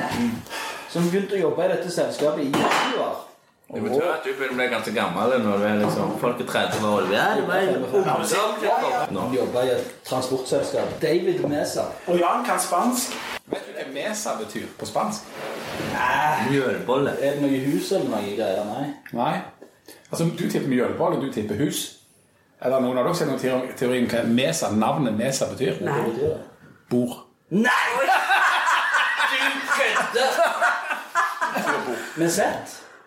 som 0.89 1.05
begynte 1.05 1.37
å 1.37 1.41
jobbe 1.43 1.65
i 1.67 1.73
dette 1.75 1.91
selskapet 1.93 2.47
i 2.47 2.51
20 2.55 3.03
år. 3.03 3.19
Det 3.69 3.83
betyr 3.83 4.07
at 4.09 4.23
du 4.25 4.31
begynner 4.33 4.55
å 4.55 4.57
bli 4.57 4.65
ganske 4.71 4.93
gammel 4.95 5.35
når 5.43 5.59
du 5.61 5.65
er 5.69 5.75
liksom, 5.83 6.15
folk 6.17 6.39
er 6.41 6.47
30 6.49 6.87
år. 6.89 7.11
Ja, 7.13 7.27
det 7.37 7.43
var. 7.45 9.05
Han 9.11 9.35
jobba 9.35 9.65
i 9.67 9.75
et 9.75 9.91
transportselskap. 10.09 10.95
David 11.01 11.45
Mesa. 11.45 11.85
Og 12.07 12.17
Jan 12.17 12.41
kan 12.47 12.57
spansk. 12.59 13.13
Vet 13.49 13.69
du 13.69 13.77
hva 13.77 13.85
mesa 13.93 14.33
betyr 14.41 14.65
på 14.79 14.89
spansk? 14.89 15.29
Mjølbolle. 16.49 17.13
Er 17.21 17.37
det 17.37 17.45
noe 17.45 17.61
hus 17.69 17.91
eller 17.91 18.09
noe 18.09 18.33
greier? 18.33 18.65
Nei. 18.73 18.89
Nei. 19.13 19.37
Altså, 20.09 20.25
Du 20.33 20.49
tipper 20.49 20.67
mjølbolle, 20.67 21.21
du 21.21 21.29
tipper 21.33 21.61
hus. 21.61 21.98
Er 22.61 22.69
det 22.73 22.81
noen 22.83 22.97
av 22.97 23.05
dere 23.07 23.15
som 23.15 23.29
har 23.29 23.37
noen 23.37 23.69
teori- 23.79 24.01
om 24.03 24.07
hva 24.11 24.23
mesa, 24.27 24.69
navnet 24.75 25.13
mesa 25.15 25.45
betyr? 25.53 25.77
Det? 25.79 26.33
Bord. 26.89 27.15
Nei! 27.49 27.71
Du 29.29 29.37
kødder! 29.77 30.31
Med 32.19 32.29
Z? 32.31 32.41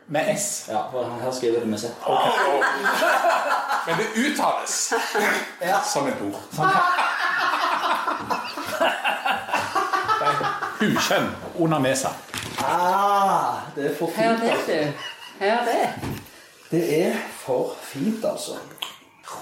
Med 0.08 0.28
S. 0.36 0.64
Ja, 0.68 0.80
for 0.90 1.04
her 1.22 1.30
skriver 1.32 1.58
det 1.60 1.68
med 1.68 1.78
Z. 1.78 1.84
Men 3.86 3.96
det 3.98 4.06
uttales 4.24 4.94
som 5.92 6.06
et 6.08 6.18
bord. 6.18 6.40
Det 10.18 10.28
er 10.28 10.34
Ukjønn 10.82 11.28
under 11.58 11.78
mesa. 11.78 12.08
Ah, 12.64 13.54
det 13.76 13.90
er 13.90 13.94
for 13.98 14.10
fint, 14.16 14.40
det, 14.66 14.94
Her 15.40 15.52
er 15.52 15.64
det. 15.64 15.88
Det 16.70 17.06
er 17.06 17.14
for 17.44 17.74
fint, 17.82 18.24
altså. 18.24 18.52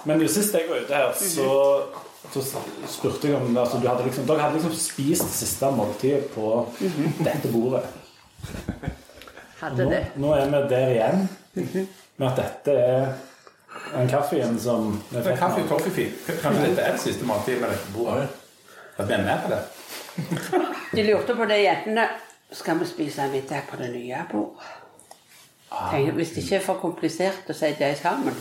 Men 0.04 0.28
sist 0.28 0.54
jeg 0.54 0.68
var 0.70 0.84
ute 0.84 0.94
her, 0.94 1.12
så, 1.16 1.48
så 2.32 2.42
spurte 2.88 3.28
jeg 3.28 3.36
om 3.36 3.56
altså, 3.56 3.80
du 3.82 3.88
hadde 3.88 4.06
liksom, 4.06 4.26
Dere 4.28 4.44
hadde 4.44 4.58
liksom 4.58 4.76
spist 4.76 5.26
det 5.28 5.36
siste 5.38 5.70
måltidet 5.76 6.30
på 6.34 6.52
dette 7.24 7.50
bordet. 7.52 7.82
Hadde 9.60 9.84
Nå, 9.84 9.90
det. 9.90 10.04
nå 10.16 10.30
er 10.34 10.46
vi 10.48 10.60
der 10.70 10.94
igjen 10.94 11.26
med 12.16 12.26
at 12.30 12.38
dette 12.40 12.76
er 12.80 13.10
den 13.90 14.08
kaffen 14.08 14.58
som 14.60 14.92
vi 15.10 15.16
Det 15.16 15.20
er 15.20 15.26
fikk 15.30 15.38
kaffe 15.42 15.62
og 15.62 15.68
toffifee. 15.68 16.36
Kanskje 16.40 16.66
dette 16.68 16.86
er 16.86 16.96
det 16.96 17.02
siste 17.02 17.28
måltidet 17.28 17.60
med 17.60 17.74
dette 17.74 17.92
bordet? 17.94 18.28
At 18.96 19.08
vi 19.08 19.12
er 19.16 19.24
med 19.24 19.44
på 19.44 19.52
det? 19.52 19.60
De 20.96 21.04
lurte 21.06 21.36
på 21.36 21.46
det, 21.48 21.62
jentene. 21.64 22.08
Skal 22.52 22.80
vi 22.80 22.86
spise 22.88 23.28
middag 23.32 23.68
på 23.70 23.78
det 23.78 23.90
nye 23.94 24.24
bordet? 24.30 24.76
Tenk, 25.70 26.14
Hvis 26.16 26.32
det 26.34 26.42
ikke 26.44 26.56
er 26.56 26.64
for 26.64 26.80
komplisert 26.82 27.50
å 27.52 27.54
sette 27.54 27.84
dem 27.84 28.00
sammen. 28.00 28.40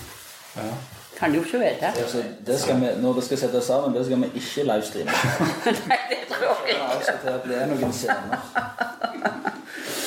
Kan 1.20 1.34
jo 1.36 1.42
ikke 1.44 1.60
vite. 1.60 1.88
Altså, 1.88 2.24
det 2.48 2.60
skal 2.60 2.82
vi, 2.82 2.90
når 3.02 3.14
det 3.14 3.24
skal 3.24 3.38
settes 3.38 3.64
sammen, 3.68 3.96
det 3.98 4.06
skal 4.06 4.22
vi 4.22 4.30
ikke 4.40 4.64
livestreame. 4.70 5.16
Nei, 5.92 5.98
det 6.12 6.20
tror 6.32 6.62
jeg 6.68 6.76
ikke. 6.76 7.00
skal 7.04 7.18
til 7.24 7.34
å 7.34 7.42
bli 7.44 7.58
noen 7.74 7.94
scener. 7.94 8.46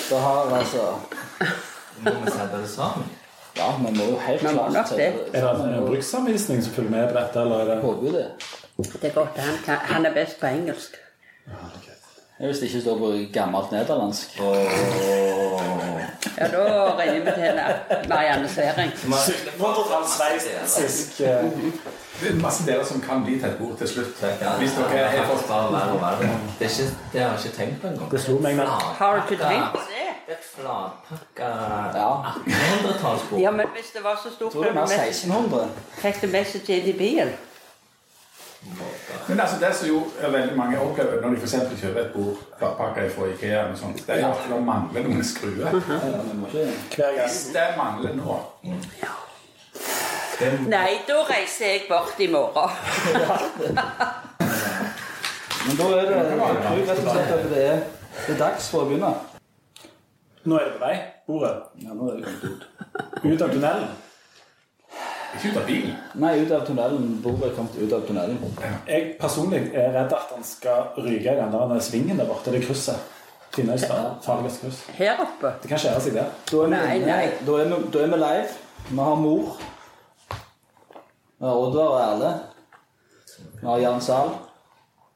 Det 0.09 0.21
har 0.21 0.55
altså 0.59 0.87
Må 2.03 2.11
vi 2.25 2.33
sette 2.33 2.63
det 2.63 2.71
sammen? 2.73 3.11
Ja, 3.57 3.69
vi 3.77 3.93
må 3.99 4.09
jo 4.09 4.19
helt 4.25 4.41
klart 4.41 4.89
sette 4.89 4.97
det. 5.03 5.13
det. 5.33 5.43
Er 5.43 5.47
det 5.61 5.69
en 5.77 5.87
bruksanvisning 5.87 6.65
som 6.65 6.73
følger 6.73 6.91
med 6.97 7.09
på 7.13 7.19
dette, 7.21 7.45
eller 7.45 7.61
er 7.61 7.71
det 7.75 7.81
Håper 7.85 8.09
jo 8.09 8.13
det. 8.17 8.27
Det 9.03 9.11
er 9.11 9.15
godt. 9.15 9.39
Han, 9.39 9.79
han 9.93 10.07
er 10.09 10.15
best 10.17 10.41
på 10.41 10.49
engelsk. 10.49 10.97
Hvis 12.43 12.59
det 12.59 12.67
ikke 12.69 12.81
står 12.81 12.97
på 12.99 13.09
gammelt 13.33 13.71
nederlandsk. 13.73 14.41
Ja, 16.39 16.47
da 16.49 16.97
ringer 16.99 17.21
vi 17.25 17.31
til 17.37 17.61
Marianne 18.09 18.49
Svering. 18.49 18.91
1700-talls 18.93 20.17
sveitsisk 20.17 21.19
Det 22.23 22.31
er 22.31 22.35
masse 22.43 22.67
deler 22.67 22.85
som 22.85 23.01
kan 23.01 23.23
bli 23.25 23.39
til 23.39 23.49
et 23.49 23.59
bord 23.59 23.77
til 23.79 23.89
slutt. 23.89 24.19
Hvis 24.59 24.75
dere 24.79 24.99
er 24.99 25.09
helt 25.15 25.47
bare 25.49 25.73
verre 25.73 25.93
og 25.93 26.01
verre. 26.03 26.31
Det, 26.59 26.71
det 27.13 27.21
har 27.21 27.29
jeg 27.37 27.39
ikke 27.45 27.57
tenkt 27.57 27.81
på 27.83 27.87
engang. 27.93 28.11
Det 28.11 28.21
slo 28.21 28.39
meg 28.39 28.57
med 28.57 28.67
Har 28.99 29.17
du 29.17 29.23
ikke 29.35 29.45
tenkt 29.45 29.71
på 29.77 29.85
det? 29.93 30.09
Et 30.33 30.45
flatpakka 30.57 31.49
Ja. 31.95 32.11
1800-tallsbord. 32.33 33.41
Ja, 33.41 33.51
men 33.51 33.67
hvis 33.75 33.91
det 33.95 34.05
var 34.05 34.21
så 34.25 34.35
stort, 34.35 34.53
Tror 34.53 34.63
du 34.63 34.69
det 34.69 34.75
var 34.77 34.87
1600. 34.87 35.69
fikk 36.03 36.23
du 36.23 36.27
med 36.27 36.45
seg 36.47 36.71
inn 36.71 36.87
i 36.95 36.99
bilen. 36.99 37.33
Men 39.29 39.41
altså, 39.41 39.57
det 39.61 39.75
som 39.75 39.89
jo 39.89 40.03
veldig 40.21 40.57
mange 40.57 40.81
opplever 40.81 41.21
når 41.23 41.29
de 41.35 41.41
eksempel 41.43 41.79
kjøper 41.81 42.01
et 42.01 42.13
bord 42.15 42.37
flatpakka 42.59 43.09
fra 43.15 43.27
Ikea, 43.33 43.61
eller 43.65 43.77
sånt, 43.77 44.07
det 44.07 44.15
er 44.21 44.27
at 44.29 44.37
det 44.51 44.63
mangler 44.67 45.03
noen 45.09 45.25
skruer. 45.27 45.71
Hvis 46.95 47.39
det 47.55 47.69
mangler 47.79 48.13
nå 48.19 48.25
Nei, 50.43 50.91
da 51.07 51.15
reiser 51.29 51.67
jeg 51.67 51.81
bort 51.89 52.19
i 52.19 52.27
morgen. 52.31 52.71
Men 55.67 55.77
da 55.79 55.85
er 55.95 56.01
det 56.09 56.15
jeg 56.17 56.25
tror 56.31 56.41
rett 56.89 56.91
og 56.91 56.97
slett 57.11 57.33
at 57.37 57.45
det 57.53 57.63
er, 57.67 57.79
det 58.27 58.33
er 58.35 58.39
dags 58.41 58.65
for 58.73 58.79
å 58.83 58.85
begynne. 58.91 59.13
Nå 60.43 60.53
er 60.59 60.65
det 60.67 60.73
på 60.75 60.81
vei, 60.83 60.97
bordet. 61.29 61.55
Ja, 61.85 61.91
nå 61.95 62.03
er 62.11 62.15
det 62.19 62.25
kommet 62.27 62.45
ut. 62.49 62.63
Ut 63.23 63.43
av 63.45 63.49
tunnelen. 63.53 63.87
Ikke 65.33 65.49
ut 65.49 65.57
av 65.57 65.67
bilen. 65.67 65.97
Nei, 66.21 66.35
ut 66.43 66.53
av 66.53 66.67
tunnelen. 66.67 67.09
Bordet 67.25 67.51
er 67.51 67.57
kommet 67.57 67.79
ut 67.81 67.93
av 67.97 68.05
tunnelen. 68.07 68.39
Jeg 68.89 69.15
personlig 69.21 69.63
er 69.73 69.91
redd 69.95 70.13
at 70.13 70.35
han 70.35 70.45
skal 70.45 70.93
ryke 70.99 71.33
i 71.33 71.41
den 71.41 71.53
der 71.57 71.81
svingen 71.81 72.21
der 72.21 72.29
borte, 72.29 72.53
det 72.53 72.65
krysset. 72.67 73.01
Finnøystad. 73.53 74.15
Farligste 74.25 74.67
kryss. 74.67 74.81
Her 74.97 75.19
oppe. 75.21 75.51
Det 75.63 75.69
kan 75.69 75.81
skjære 75.81 76.01
seg 76.01 76.15
der. 76.17 76.31
Da 76.49 76.61
er 76.63 76.71
vi, 76.71 76.73
Nei, 76.73 76.99
nei. 77.05 77.25
Da 77.45 77.57
er 77.61 77.69
vi, 77.69 77.81
da 77.93 78.01
er 78.01 78.13
vi 78.13 78.21
live. 78.23 78.47
Vi 78.89 78.97
har 78.97 79.19
mor. 79.21 79.59
Vi 81.37 81.45
har 81.49 81.61
Oddvar 81.61 81.91
og 81.93 82.01
Erle. 82.01 82.31
Vi 83.61 83.67
har 83.67 83.83
Jan 83.83 84.01
Zahl. 84.01 84.33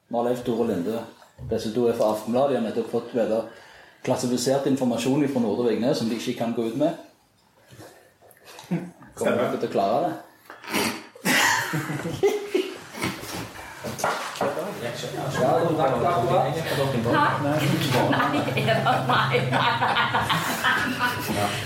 Vi 0.07 0.17
har 0.17 0.27
Leif 0.29 0.43
Tore 0.45 0.67
Linde. 0.69 0.99
Disse 1.49 1.73
to 1.73 1.87
er 1.89 1.97
fra 1.97 2.11
Aftenbladet. 2.13 2.53
De 2.53 2.59
har 2.59 2.67
nettopp 2.67 2.91
fått 2.93 3.15
vite 3.17 3.41
klassifisert 4.05 4.69
informasjon 4.69 5.25
fra 5.33 5.41
Nordre 5.41 5.71
Vingnes 5.71 5.97
som 5.97 6.09
de 6.09 6.15
ikke 6.21 6.37
kan 6.37 6.53
gå 6.53 6.69
ut 6.69 6.77
med. 6.77 6.93
Kommer 9.17 9.37
dere 9.41 9.57
til 9.57 9.67
å 9.67 9.71
klare 9.73 9.97
det? 10.03 10.13
Ja, 15.37 15.49
da 15.53 15.69
rakk 15.77 15.95
det 16.01 16.07
akkurat. 16.07 16.45
Nei, 17.13 17.31
nei, 17.43 17.57
nei. 18.11 18.41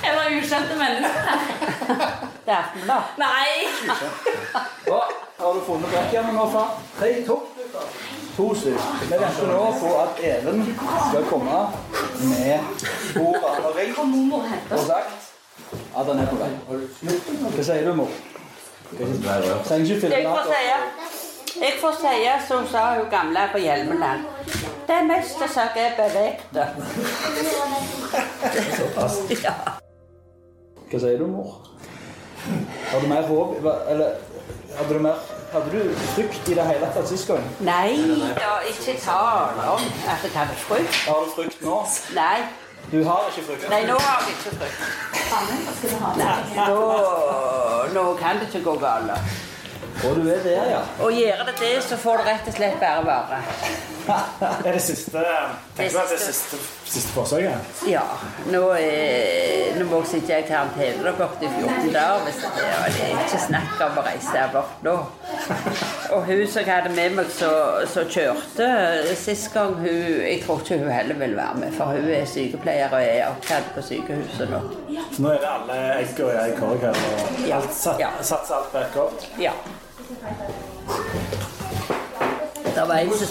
Eller 0.08 0.24
ukjente 0.38 0.76
mennesker. 0.80 1.24
Det 2.46 2.52
er 2.52 2.58
Aftenblad. 2.58 3.04
Nei! 3.18 3.52
Da 4.88 5.00
har 5.46 5.54
du 5.54 5.62
funnet 5.66 5.90
brekkjernet 5.92 6.34
nå, 6.36 6.46
far? 6.54 6.70
Tre, 7.00 7.12
to. 7.28 7.36
To 8.38 8.46
stykker. 8.56 8.86
Vi 9.02 9.12
venter 9.12 9.52
nå 9.52 9.66
på 9.82 9.90
at 10.02 10.24
Even 10.32 10.64
skal 11.10 11.28
komme 11.30 11.60
med 12.32 12.60
bordet. 13.16 13.52
Han 13.56 13.64
har 13.68 13.74
ringt 13.82 13.98
og 14.72 14.80
sagt 14.88 15.21
at 15.98 16.08
den 16.08 16.20
er 16.20 16.28
på 16.32 16.36
vei. 16.40 16.50
Hva 17.56 17.64
sier 17.64 17.88
du, 17.88 17.94
mor? 17.96 18.12
Trenger 18.92 19.86
ikke 19.86 20.02
filme 20.02 20.16
Jeg 20.16 20.26
får 20.28 20.44
si 20.52 20.62
jeg 21.62 21.74
får 21.82 21.98
si 22.00 22.48
som 22.48 22.68
sa 22.68 22.84
hun 22.96 23.10
gamle 23.12 23.44
på 23.52 23.60
Hjelmeland. 23.60 24.24
Det 24.88 25.00
meste 25.08 25.48
som 25.52 25.76
er 25.76 25.92
bevegte. 25.98 26.68
Ja. 29.44 29.54
Hva 30.92 31.00
sier 31.00 31.20
du, 31.20 31.28
mor? 31.28 31.60
Har 32.92 33.00
du 33.00 33.08
mer 33.08 33.28
håp? 33.28 33.56
Eller 33.90 34.16
hadde 34.78 34.94
du 34.94 35.00
mer 35.00 35.20
Hadde 35.52 35.68
du 35.72 35.96
frykt 36.16 36.48
i 36.48 36.54
det 36.56 36.64
hele 36.64 36.88
tatt 36.96 37.10
sist 37.10 37.28
gang? 37.28 37.44
Nei 37.68 37.98
da, 38.38 38.54
ikke 38.72 38.94
tale 39.04 39.66
om 39.74 39.82
at 40.08 40.24
jeg 40.24 40.32
hadde 40.32 40.56
frykt. 40.62 41.00
Har 41.10 41.26
du 41.26 41.34
frykt 41.36 41.66
nå? 41.66 41.80
Nei, 42.16 42.38
Du 42.92 43.04
har 43.08 43.30
ikke 43.30 43.44
frukt? 43.48 43.70
nei, 43.72 43.84
nå 43.88 43.96
har 44.00 44.26
jeg 44.26 44.36
ikke 44.36 44.52
frukt. 44.60 44.80
Nå, 46.58 46.80
nå 47.96 48.04
kan 48.20 48.42
det 48.42 48.50
ikke 48.52 48.64
gå 48.66 48.76
galt. 48.82 49.12
Og 50.02 50.16
du 50.16 50.30
er 50.32 50.40
der, 50.44 50.66
ja. 50.72 50.80
Og 51.04 51.14
gjør 51.14 51.44
det 51.46 51.54
det, 51.60 51.84
så 51.84 51.98
får 52.00 52.18
du 52.18 52.24
rett 52.26 52.48
og 52.50 52.54
slett 52.56 52.80
bare 52.82 53.06
være. 53.06 53.42
Er 54.66 54.72
det 54.74 54.82
siste 54.82 55.12
Tenker 55.78 55.94
du 55.94 56.00
at 56.02 56.10
det 56.10 56.16
er 56.18 56.24
siste, 56.26 56.58
siste 56.90 57.12
forsøket? 57.14 57.84
Ja, 57.88 58.02
nå, 58.50 58.64
er, 58.74 59.78
nå 59.78 59.86
må 59.92 60.02
jeg 60.02 60.10
sitte 60.16 60.40
i 60.42 60.48
karantene 60.48 61.06
da 61.06 61.14
borte 61.20 61.46
i 61.46 61.52
14 61.54 61.94
dager. 61.94 62.26
Hvis 62.26 62.42
det, 62.42 62.50
er, 62.66 62.88
det 62.98 63.10
er 63.12 63.26
ikke 63.28 63.44
snakk 63.46 63.84
om 63.88 64.02
å 64.02 64.08
reise 64.10 64.48
bort 64.56 64.88
nå. 64.88 64.96
Og 66.12 66.26
hun 66.26 66.48
som 66.48 66.66
jeg 66.66 66.74
hadde 66.74 66.90
med 66.96 67.14
meg 67.16 67.30
som 67.32 68.08
kjørte 68.12 68.66
sist 69.16 69.54
gang, 69.54 69.78
hun, 69.80 69.86
jeg 69.88 70.42
tror 70.44 70.60
ikke 70.60 70.78
hun 70.82 70.92
heller 70.92 71.16
vil 71.22 71.36
være 71.38 71.56
med. 71.62 71.72
For 71.78 71.94
hun 71.96 72.10
er 72.12 72.26
sykepleier 72.28 72.92
og 72.92 73.00
er 73.06 73.30
opptatt 73.30 73.70
på 73.76 73.84
sykehuset 73.88 74.52
nå. 74.52 74.60
Så 75.16 75.24
nå 75.24 75.32
er 75.32 75.40
det 75.46 75.52
alle 75.54 75.78
egg 76.02 76.20
og 76.26 76.34
i 76.36 76.58
korg 76.60 76.84
her, 76.84 77.00
og 77.00 77.48
Ja. 77.48 77.56
alt 77.62 77.74
sat, 77.74 78.00
Ja. 78.00 78.10
satser 78.22 78.56
alt 78.60 78.74
back 78.74 78.96
up? 78.96 79.24
Ja. 79.40 79.52
Det 82.76 82.88
var 82.88 82.96
en 82.98 83.10
som, 83.18 83.28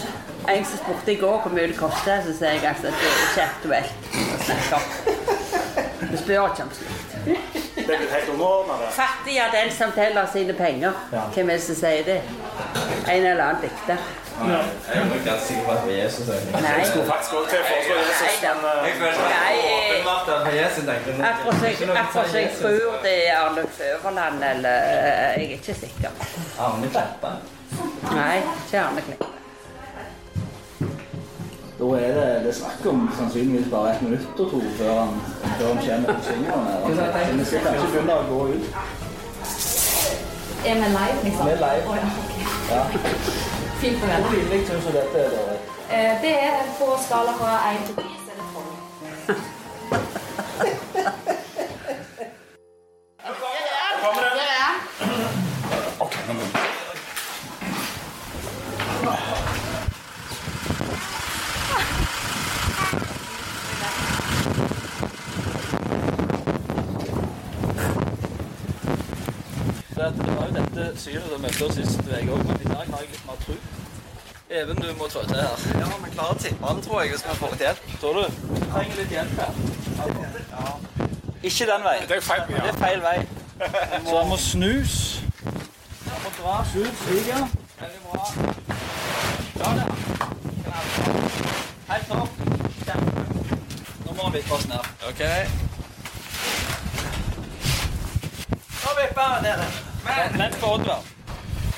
En 0.48 0.64
som 0.64 0.78
spurte 0.78 1.12
i 1.12 1.16
går 1.20 1.36
hvor 1.44 1.52
mye 1.52 1.66
det 1.68 1.76
koster, 1.76 2.22
så 2.24 2.32
sier 2.34 2.50
jeg 2.56 2.64
at 2.64 2.80
det 2.82 2.88
er 2.90 2.94
ikke 3.28 3.42
aktuelt 3.44 3.92
å 4.16 4.38
snakke 4.46 4.74
om. 4.74 4.82
Vi 6.10 6.16
spør 6.16 6.46
ikke 6.48 6.62
om 6.64 6.70
slikt. 6.74 7.10
Det 7.76 7.94
er 7.94 8.06
helt 8.14 8.30
underordna, 8.32 8.72
det. 8.80 8.88
Fattig 8.96 9.36
er 9.38 9.50
den 9.52 9.70
som 9.76 9.92
teller 9.92 10.26
sine 10.32 10.52
penger. 10.58 10.92
Hvem 11.34 11.50
er 11.50 11.52
det 11.60 11.62
som 11.62 11.74
sier 11.78 12.02
det? 12.08 12.22
En 13.08 13.26
eller 13.26 13.44
annen 13.44 13.62
dikter. 13.62 13.96
Jeg 14.40 14.96
er 14.96 15.14
ikke 15.14 15.32
sikker 15.46 15.64
på 15.64 15.70
at 15.70 15.78
det 15.80 15.86
var 15.86 15.96
Jesus. 16.02 16.28
jeg. 16.28 16.36
Nei. 16.52 16.84
Faktisk 17.12 17.32
også 17.34 17.50
til 17.50 17.58
å 17.60 17.64
foreslå 17.70 17.96
Jesus, 18.00 18.36
men 18.42 18.62
eh, 18.68 18.86
Jeg 18.88 18.94
føler 19.00 19.18
Nei, 19.32 19.56
eh, 19.56 19.90
åpenbart 19.90 20.30
at 20.36 20.54
Jesus, 20.56 20.84
tenkte 20.88 21.10
jeg. 21.10 21.20
Akkurat 21.30 22.34
jeg, 22.34 22.50
tror 22.60 22.94
det 23.04 23.16
er 23.26 23.34
Arne 23.40 23.64
Førerland, 23.78 24.44
eller 24.52 24.78
eh, 24.86 25.42
Jeg 25.42 25.50
er 25.50 25.58
ikke 25.58 25.74
sikker. 25.82 26.10
Arne 26.68 26.88
Kleppa. 26.94 27.34
Nei, 28.14 28.38
ikke 28.38 28.80
Arne 28.86 29.04
Kleppe. 29.08 29.28
Da 31.80 31.86
er 31.96 32.10
det, 32.16 32.24
det 32.44 32.48
er 32.48 32.56
snakk 32.56 32.88
om 32.92 33.06
sannsynligvis 33.16 33.70
bare 33.72 33.94
et 33.94 34.02
minutt 34.02 34.40
og 34.44 34.50
to 34.50 34.58
før 34.78 34.98
han, 34.98 35.14
før 35.58 35.66
han 35.68 35.78
kommer 35.86 36.18
på 36.18 36.26
svingene. 36.26 37.38
Vi 37.38 37.44
skal 37.44 37.64
kanskje 37.68 37.92
begynne 37.94 38.18
å 38.18 38.26
gå 38.28 38.42
ut. 38.56 38.74
Er 40.60 40.74
vi 40.74 40.92
live, 40.92 41.24
liksom? 41.24 41.46
Vi 41.46 41.56
er 41.56 41.64
live. 41.64 42.29
Ja. 42.70 42.82
Fint 43.80 44.02
å 44.04 44.08
Hvor 44.10 44.26
pinlig 44.30 44.60
syns 44.68 44.84
du 44.86 44.92
dette 44.94 45.18
er? 45.26 45.30
Eh, 45.90 46.12
Det 46.22 46.34
er 46.48 46.60
på 46.78 46.90
skala 47.06 47.32
fra 47.40 47.56
1 47.72 47.86
til 47.86 47.94
10, 47.96 48.02
så 48.24 48.30
er 48.30 48.36
det 48.40 48.46
12. 48.54 49.40
Så 69.94 70.06
at 70.06 70.14
det 70.16 70.36
var 70.36 70.46
jo 70.46 70.54
dette 70.54 70.84
synet 71.00 71.26
som 71.28 71.42
møtte 71.44 71.64
oss 71.66 71.74
sist 71.76 71.98
uke 72.00 72.32
òg, 72.32 72.44
men 72.48 72.62
i 72.64 72.68
dag 72.70 72.86
har 72.88 73.02
jeg 73.02 73.10
litt 73.10 73.26
mer 73.26 73.40
tro. 73.44 73.56
Må 75.10 75.14
trå 75.14 75.28
til 75.28 75.36
her. 75.42 75.48
Ja, 75.80 75.86
vi 76.04 76.10
klarer 76.14 76.30
å 76.30 76.38
tippe 76.38 76.68
den, 76.68 76.82
tror 76.84 77.00
jeg, 77.02 77.08
hvis 77.10 77.24
vi 77.26 77.32
får 77.38 77.48
litt 77.50 77.62
hjelp. 77.64 77.86
Tror 77.98 78.12
du? 78.14 78.20
Vi 78.50 78.60
trenger 78.62 78.98
litt 79.00 79.10
hjelp 79.10 79.32
her. 79.40 79.52
Ikke 81.50 81.66
den 81.66 81.82
veien. 81.86 82.04
Det 82.06 82.16
er 82.16 82.22
feil, 82.22 82.44
feil. 82.46 82.60
Det 82.62 82.70
er 82.70 82.78
feil 82.78 83.02
vei. 83.02 83.16
Så 84.06 84.14
han 84.20 84.28
må 84.30 84.38
snus. 84.38 84.94
Han 86.04 86.22
må 86.22 86.30
dras 86.38 86.76
ut 86.76 87.02
slik, 87.02 87.26
ja. 87.26 87.42
Veldig 87.80 88.00
bra. 88.06 88.22
Ja. 89.58 89.72
Helt 91.90 92.14
opp. 92.20 92.40
Kjempe. 92.86 93.26
Nå 94.06 94.14
må 94.14 94.22
han 94.28 94.38
vippe 94.38 94.58
oss 94.60 94.70
ned. 94.70 94.90
Ok. 95.10 95.26
Nå 98.78 98.98
vipper 99.02 99.26
han 99.26 99.42
ned. 99.50 99.66
Vent 100.38 100.60
på 100.62 100.74
Oddvar. 100.78 101.02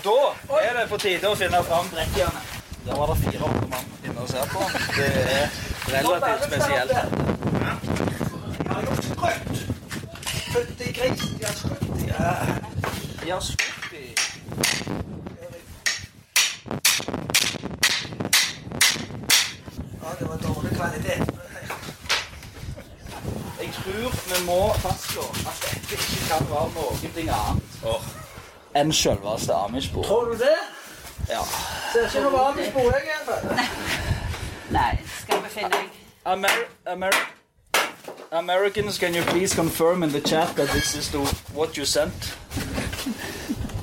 Da 0.05 0.19
er 0.61 0.83
det 0.83 0.91
på 0.93 1.01
tide 1.01 1.33
å 1.33 1.39
finne 1.47 1.65
fram 1.65 1.89
brekkjerne. 1.97 2.42
Der 2.87 2.97
var 2.97 3.07
det 3.07 3.17
fire 3.25 3.45
åtte 3.45 3.67
mann 3.71 3.87
inne 4.05 4.21
og 4.21 4.29
ser 4.29 4.45
på. 4.55 4.63
Det 4.97 5.07
er 5.33 5.49
relativt 5.89 6.45
spesielt. 6.45 6.91
Jeg 6.91 8.73
har 8.75 8.83
gjort 8.83 9.05
sprøtt. 9.05 9.57
Født 10.53 10.81
i 10.81 10.93
gris. 10.93 11.21
De 11.21 11.45
har 11.45 11.55
skutt 11.55 11.83
i 11.83 12.07
De 13.25 13.31
har 13.31 13.41
skutt 13.41 13.93
i 13.93 14.15
Ja, 20.03 20.09
det 20.19 20.29
var 20.29 20.37
dårlig 20.37 20.77
kvalitet. 20.77 21.25
Jeg 23.61 23.71
tror 23.73 24.11
vi 24.31 24.47
må 24.47 24.73
fastslå 24.75 25.23
at 25.23 25.65
dette 25.65 25.93
ikke 25.93 26.29
kan 26.29 26.51
være 26.51 26.69
noe 26.75 26.93
annet 27.39 27.63
enn 28.75 28.93
selveste 28.93 29.53
Amish-bord. 29.55 30.07
Tror 30.07 30.25
du 30.25 30.37
det? 30.41 30.57
Ja. 31.33 31.43
Ser 31.93 32.09
ikke 32.09 32.21
noe 32.29 32.41
jeg, 32.59 32.67
i 32.69 33.25
hvert 33.25 33.29
fall. 33.29 33.61
Nei, 34.73 34.91
skal 35.21 35.41
vi 35.45 35.53
finne 35.53 35.79
Amer 36.25 36.59
Amer 36.87 37.17
Americans, 38.33 38.99
can 38.99 39.15
you 39.15 39.23
please 39.23 39.55
confirm 39.55 40.03
in 40.03 40.11
the 40.11 40.21
chat 40.21 40.55
that 40.57 40.69
this 40.69 40.95
is 40.95 41.11
the, 41.11 41.19
what 41.55 41.77
you 41.77 41.85
sent? 41.85 42.35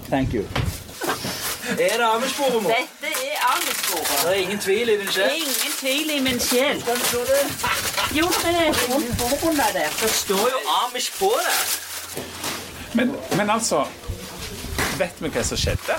Thank 0.10 0.34
you. 0.34 0.46
Er 1.70 1.98
det 1.98 2.06
Amish-bordet. 2.06 2.64
Dette 2.64 3.10
er 3.32 3.38
Amish-bordet. 3.54 4.22
Det 4.24 4.30
er 4.30 4.34
ingen 4.34 4.60
tvil 4.60 4.90
i 4.90 4.98
din 4.98 5.12
sjel. 5.12 5.32
Ingen 5.36 5.74
tvil 5.80 6.10
i 6.16 6.20
min 6.20 6.40
sjel. 6.40 6.84
Jo, 8.18 8.26
det 8.26 8.68
er 8.68 8.74
forbundet 8.74 9.74
der. 9.74 9.90
Det 10.02 10.10
står 10.10 10.46
jo 10.54 10.60
Amish 10.84 11.20
på 11.20 11.32
det. 11.46 11.58
Men, 12.94 13.16
men 13.38 13.50
altså 13.50 13.86
Vet 14.98 15.22
vi 15.22 15.30
hva 15.30 15.44
som 15.44 15.58
skjedde? 15.58 15.96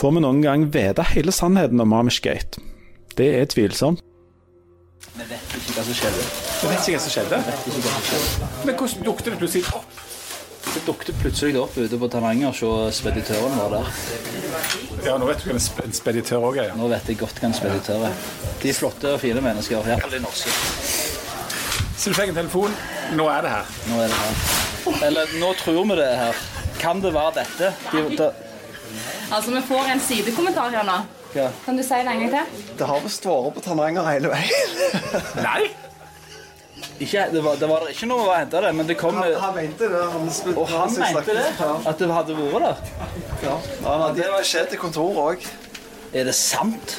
Får 0.00 0.14
vi 0.16 0.20
noen 0.24 0.40
gang 0.44 0.66
vite 0.72 1.04
hele 1.14 1.32
sannheten 1.34 1.80
om 1.84 1.92
Amishgate? 1.96 2.62
Det 3.18 3.26
er 3.40 3.48
tvilsomt. 3.50 4.00
Vi 5.16 5.24
vet 5.26 5.56
ikke 5.56 5.74
hva 5.76 5.82
som 5.84 5.96
skjedde. 5.96 6.22
Vi 6.60 6.68
vet 6.70 6.86
ikke 6.88 6.94
hva 6.96 7.02
som 7.04 7.12
skjedde? 7.16 8.48
Men 8.68 8.76
hvordan 8.78 9.04
dukket 9.08 9.30
det 9.30 9.38
plutselig 9.40 9.74
opp? 9.76 9.98
Det 10.70 10.82
dukket 10.86 11.16
plutselig 11.18 11.56
opp 11.58 11.76
ute 11.80 11.98
på 11.98 12.08
Tananger, 12.12 12.52
så 12.54 12.70
speditøren 12.94 13.56
var 13.58 13.72
der. 13.74 13.88
Ja, 15.06 15.16
nå 15.18 15.26
vet 15.26 15.40
du 15.42 15.48
hva 15.50 15.56
en 15.56 15.62
sp- 15.64 15.82
en 15.84 15.96
speditør 15.96 16.44
òg 16.50 16.60
er. 16.62 16.68
ja. 16.70 16.76
Nå 16.78 16.88
vet 16.92 17.08
jeg 17.10 17.18
godt 17.18 17.40
hva 17.40 17.48
en 17.50 17.56
speditør 17.56 18.04
er. 18.10 18.14
De 18.62 18.68
er 18.70 18.76
flotte 18.76 19.14
og 19.16 19.20
fine 19.22 19.40
mennesker, 19.42 19.88
Ja. 19.88 19.96
de 20.12 20.20
norske. 20.22 20.52
Så 22.00 22.12
du 22.12 22.14
fikk 22.16 22.28
en 22.32 22.38
telefon. 22.38 22.76
Nå 23.16 23.26
er 23.28 23.42
det 23.42 23.50
her. 23.50 23.66
Nå 23.90 23.98
er 24.04 24.08
det 24.08 24.20
her. 24.20 25.06
Eller 25.08 25.34
nå 25.40 25.50
tror 25.58 25.82
vi 25.84 25.96
det 25.98 26.06
er 26.12 26.16
her. 26.26 26.34
Kan 26.78 27.00
det 27.02 27.12
være 27.12 27.32
dette? 27.42 27.72
De, 27.92 28.16
da, 28.16 28.30
Altså, 29.30 29.50
vi 29.54 29.60
får 29.68 29.90
en 29.94 30.00
sidekommentar 30.00 30.70
her 30.74 30.86
nå. 30.88 30.98
ja. 31.36 31.48
Kan 31.64 31.76
du 31.78 31.82
si 31.86 31.94
det 31.94 32.06
en 32.14 32.24
gang 32.24 32.32
til? 32.34 32.64
Det 32.80 32.86
har 32.90 33.00
visst 33.04 33.26
vært 33.28 33.54
på 33.58 33.62
Tananger 33.68 34.08
hele 34.10 34.32
veien. 34.32 34.74
Nei! 35.48 35.68
ikke, 37.00 37.26
det, 37.32 37.40
var, 37.44 37.56
det 37.60 37.68
var 37.68 37.86
ikke 37.88 38.06
noe 38.08 38.26
å 38.28 38.34
hente 38.36 38.60
det, 38.60 38.70
men 38.76 38.88
det 38.88 38.96
kom 39.00 39.16
Han, 39.16 39.32
han 39.40 39.54
mente 39.56 39.88
det. 39.88 40.00
Han, 40.14 40.26
spil- 40.32 40.56
Og 40.60 40.68
han 40.68 40.88
han 40.88 41.14
mente 41.16 41.36
det? 41.36 41.46
At 41.88 42.00
det 42.00 42.08
hadde 42.12 42.36
vært 42.36 42.66
der? 42.66 42.82
Ja. 43.46 43.54
Han 43.86 44.04
hadde 44.06 44.28
beskjed 44.36 44.68
til 44.74 44.80
kontoret 44.82 45.20
òg. 45.24 45.46
Er 46.12 46.26
det 46.28 46.34
sant? 46.36 46.96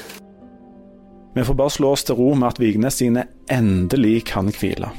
Vi 1.36 1.44
får 1.48 1.56
bare 1.60 1.72
slå 1.74 1.92
oss 1.96 2.04
til 2.08 2.18
ro 2.20 2.32
med 2.36 2.50
at 2.50 2.60
Vignes 2.62 2.98
sine 3.02 3.26
endelig 3.52 4.24
kan 4.32 4.50
hvile. 4.52 4.90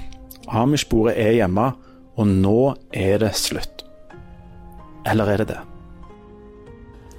Amish-bordet 0.53 1.15
er 1.21 1.35
hjemme, 1.41 1.67
og 2.17 2.27
nå 2.29 2.55
er 2.93 3.19
det 3.23 3.33
slutt. 3.39 3.85
Eller 5.09 5.31
er 5.35 5.43
det 5.43 5.49
det? 5.55 5.61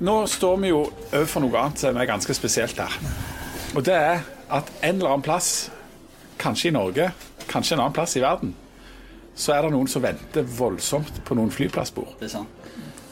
Nå 0.03 0.15
står 0.27 0.57
vi 0.59 0.71
jo 0.73 0.81
overfor 1.13 1.45
noe 1.45 1.59
annet 1.61 1.79
som 1.79 1.97
er 1.99 2.09
ganske 2.09 2.35
spesielt 2.35 2.79
her. 2.81 2.95
Og 3.73 3.85
det 3.87 3.95
er 3.95 4.25
at 4.53 4.71
en 4.83 4.97
eller 4.97 5.13
annen 5.13 5.23
plass, 5.25 5.69
kanskje 6.41 6.69
i 6.69 6.75
Norge, 6.75 7.07
kanskje 7.47 7.77
en 7.77 7.85
annen 7.85 7.95
plass 7.95 8.17
i 8.19 8.23
verden, 8.23 8.51
så 9.35 9.55
er 9.55 9.63
det 9.65 9.71
noen 9.73 9.87
som 9.89 10.03
venter 10.03 10.43
voldsomt 10.59 11.23
på 11.25 11.37
noen 11.39 11.53
flyplassbord. 11.55 12.17
Det 12.19 12.27
er 12.27 12.33
sant. 12.35 12.59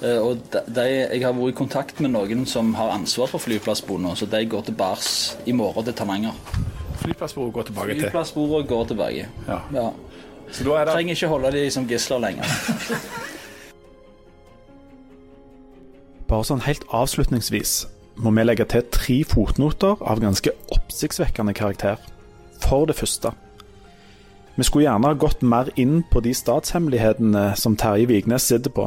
Eh, 0.03 0.19
Og 0.19 0.43
de, 0.51 0.85
jeg 0.89 1.23
har 1.23 1.33
vært 1.37 1.53
i 1.55 1.57
kontakt 1.57 2.03
med 2.03 2.11
noen 2.13 2.43
som 2.49 2.73
har 2.77 2.91
ansvar 2.97 3.31
for 3.31 3.41
flyplassbordene, 3.41 4.13
så 4.19 4.27
de 4.29 4.43
går 4.51 4.67
til 4.67 4.75
bars 4.77 5.09
i 5.45 5.55
morgen 5.55 5.87
til 5.87 5.95
Tananger. 5.97 6.35
Flyplassbord 7.01 7.53
går 7.55 7.69
tilbake 7.71 7.95
til. 7.95 8.03
Flyplassbordet 8.03 8.67
går 8.69 8.87
tilbake. 8.91 9.27
Ja. 9.47 9.61
Ja. 9.73 9.87
Så 10.51 10.67
da 10.67 10.75
er 10.81 10.85
det 10.85 10.93
Trenger 10.99 11.15
ikke 11.15 11.31
holde 11.31 11.51
de 11.55 11.69
som 11.71 11.87
gisler 11.87 12.19
lenger. 12.19 12.43
Bare 16.31 16.47
sånn 16.47 16.61
helt 16.63 16.85
avslutningsvis 16.95 17.71
må 18.23 18.31
vi 18.31 18.43
legge 18.45 18.63
til 18.71 18.85
tre 18.93 19.17
fotnoter 19.27 19.99
av 19.99 20.21
ganske 20.23 20.53
oppsiktsvekkende 20.71 21.51
karakter. 21.57 21.97
For 22.63 22.87
det 22.87 22.95
første. 22.95 23.33
Vi 24.55 24.63
skulle 24.63 24.85
gjerne 24.85 25.11
ha 25.11 25.17
gått 25.19 25.41
mer 25.43 25.71
inn 25.81 26.05
på 26.07 26.21
de 26.23 26.31
statshemmelighetene 26.35 27.49
som 27.59 27.75
Terje 27.75 28.07
Vignes 28.07 28.45
sitter 28.47 28.71
på, 28.71 28.85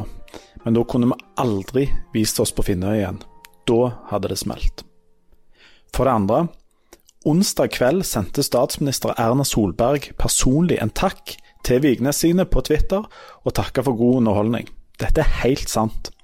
men 0.63 0.77
da 0.77 0.85
kunne 0.89 1.11
vi 1.11 1.27
aldri 1.41 1.85
vist 2.15 2.41
oss 2.41 2.53
på 2.55 2.65
Finnøy 2.65 2.95
igjen. 2.95 3.21
Da 3.69 3.91
hadde 4.09 4.31
det 4.33 4.39
smelt. 4.41 4.81
For 5.93 6.09
det 6.09 6.15
andre. 6.17 6.41
Onsdag 7.29 7.75
kveld 7.77 8.05
sendte 8.09 8.45
statsminister 8.45 9.13
Erna 9.21 9.45
Solberg 9.45 10.11
personlig 10.17 10.79
en 10.81 10.93
takk 10.93 11.37
til 11.65 11.81
Vignes 11.85 12.23
sine 12.25 12.45
på 12.49 12.65
Twitter, 12.65 13.05
og 13.45 13.57
takka 13.57 13.85
for 13.85 13.97
god 13.97 14.23
underholdning. 14.23 14.69
Dette 15.01 15.21
er 15.21 15.39
helt 15.43 15.69
sant. 15.69 16.14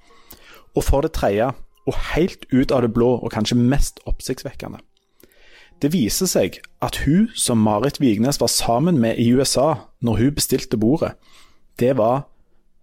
Og 0.74 0.84
for 0.84 1.04
det 1.04 1.12
tredje, 1.12 1.50
og 1.86 1.98
helt 2.14 2.46
ut 2.52 2.72
av 2.72 2.84
det 2.84 2.92
blå, 2.94 3.16
og 3.18 3.32
kanskje 3.34 3.58
mest 3.58 4.00
oppsiktsvekkende. 4.06 4.80
Det 5.82 5.90
viser 5.90 6.30
seg 6.30 6.60
at 6.84 7.00
hun 7.02 7.26
som 7.34 7.58
Marit 7.58 7.98
Vignes 8.00 8.38
var 8.40 8.50
sammen 8.52 9.00
med 9.02 9.18
i 9.18 9.32
USA 9.34 9.74
når 10.00 10.20
hun 10.20 10.36
bestilte 10.36 10.78
bordet, 10.78 11.16
det 11.80 11.96
var 11.98 12.28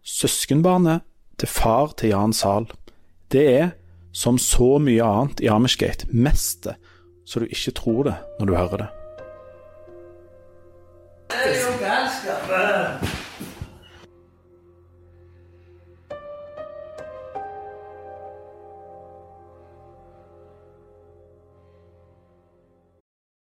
søskenbarnet 0.04 1.06
til 1.39 1.47
far 1.47 1.93
til 1.97 2.10
Jan 2.10 2.34
Zahl. 2.34 2.67
Det 3.32 3.45
er, 3.54 3.69
som 4.12 4.38
så 4.41 4.80
mye 4.82 5.06
annet 5.06 5.39
i 5.39 5.47
Amishgate, 5.47 6.10
mestet, 6.12 6.75
så 7.25 7.39
du 7.39 7.45
ikke 7.45 7.71
tror 7.78 8.04
det 8.10 8.15
når 8.39 8.45
du 8.45 8.56
hører 8.56 8.78
det. 8.84 8.89
Det 11.30 11.41
er 11.45 11.60
jo 11.62 11.73
galskap. 11.80 13.18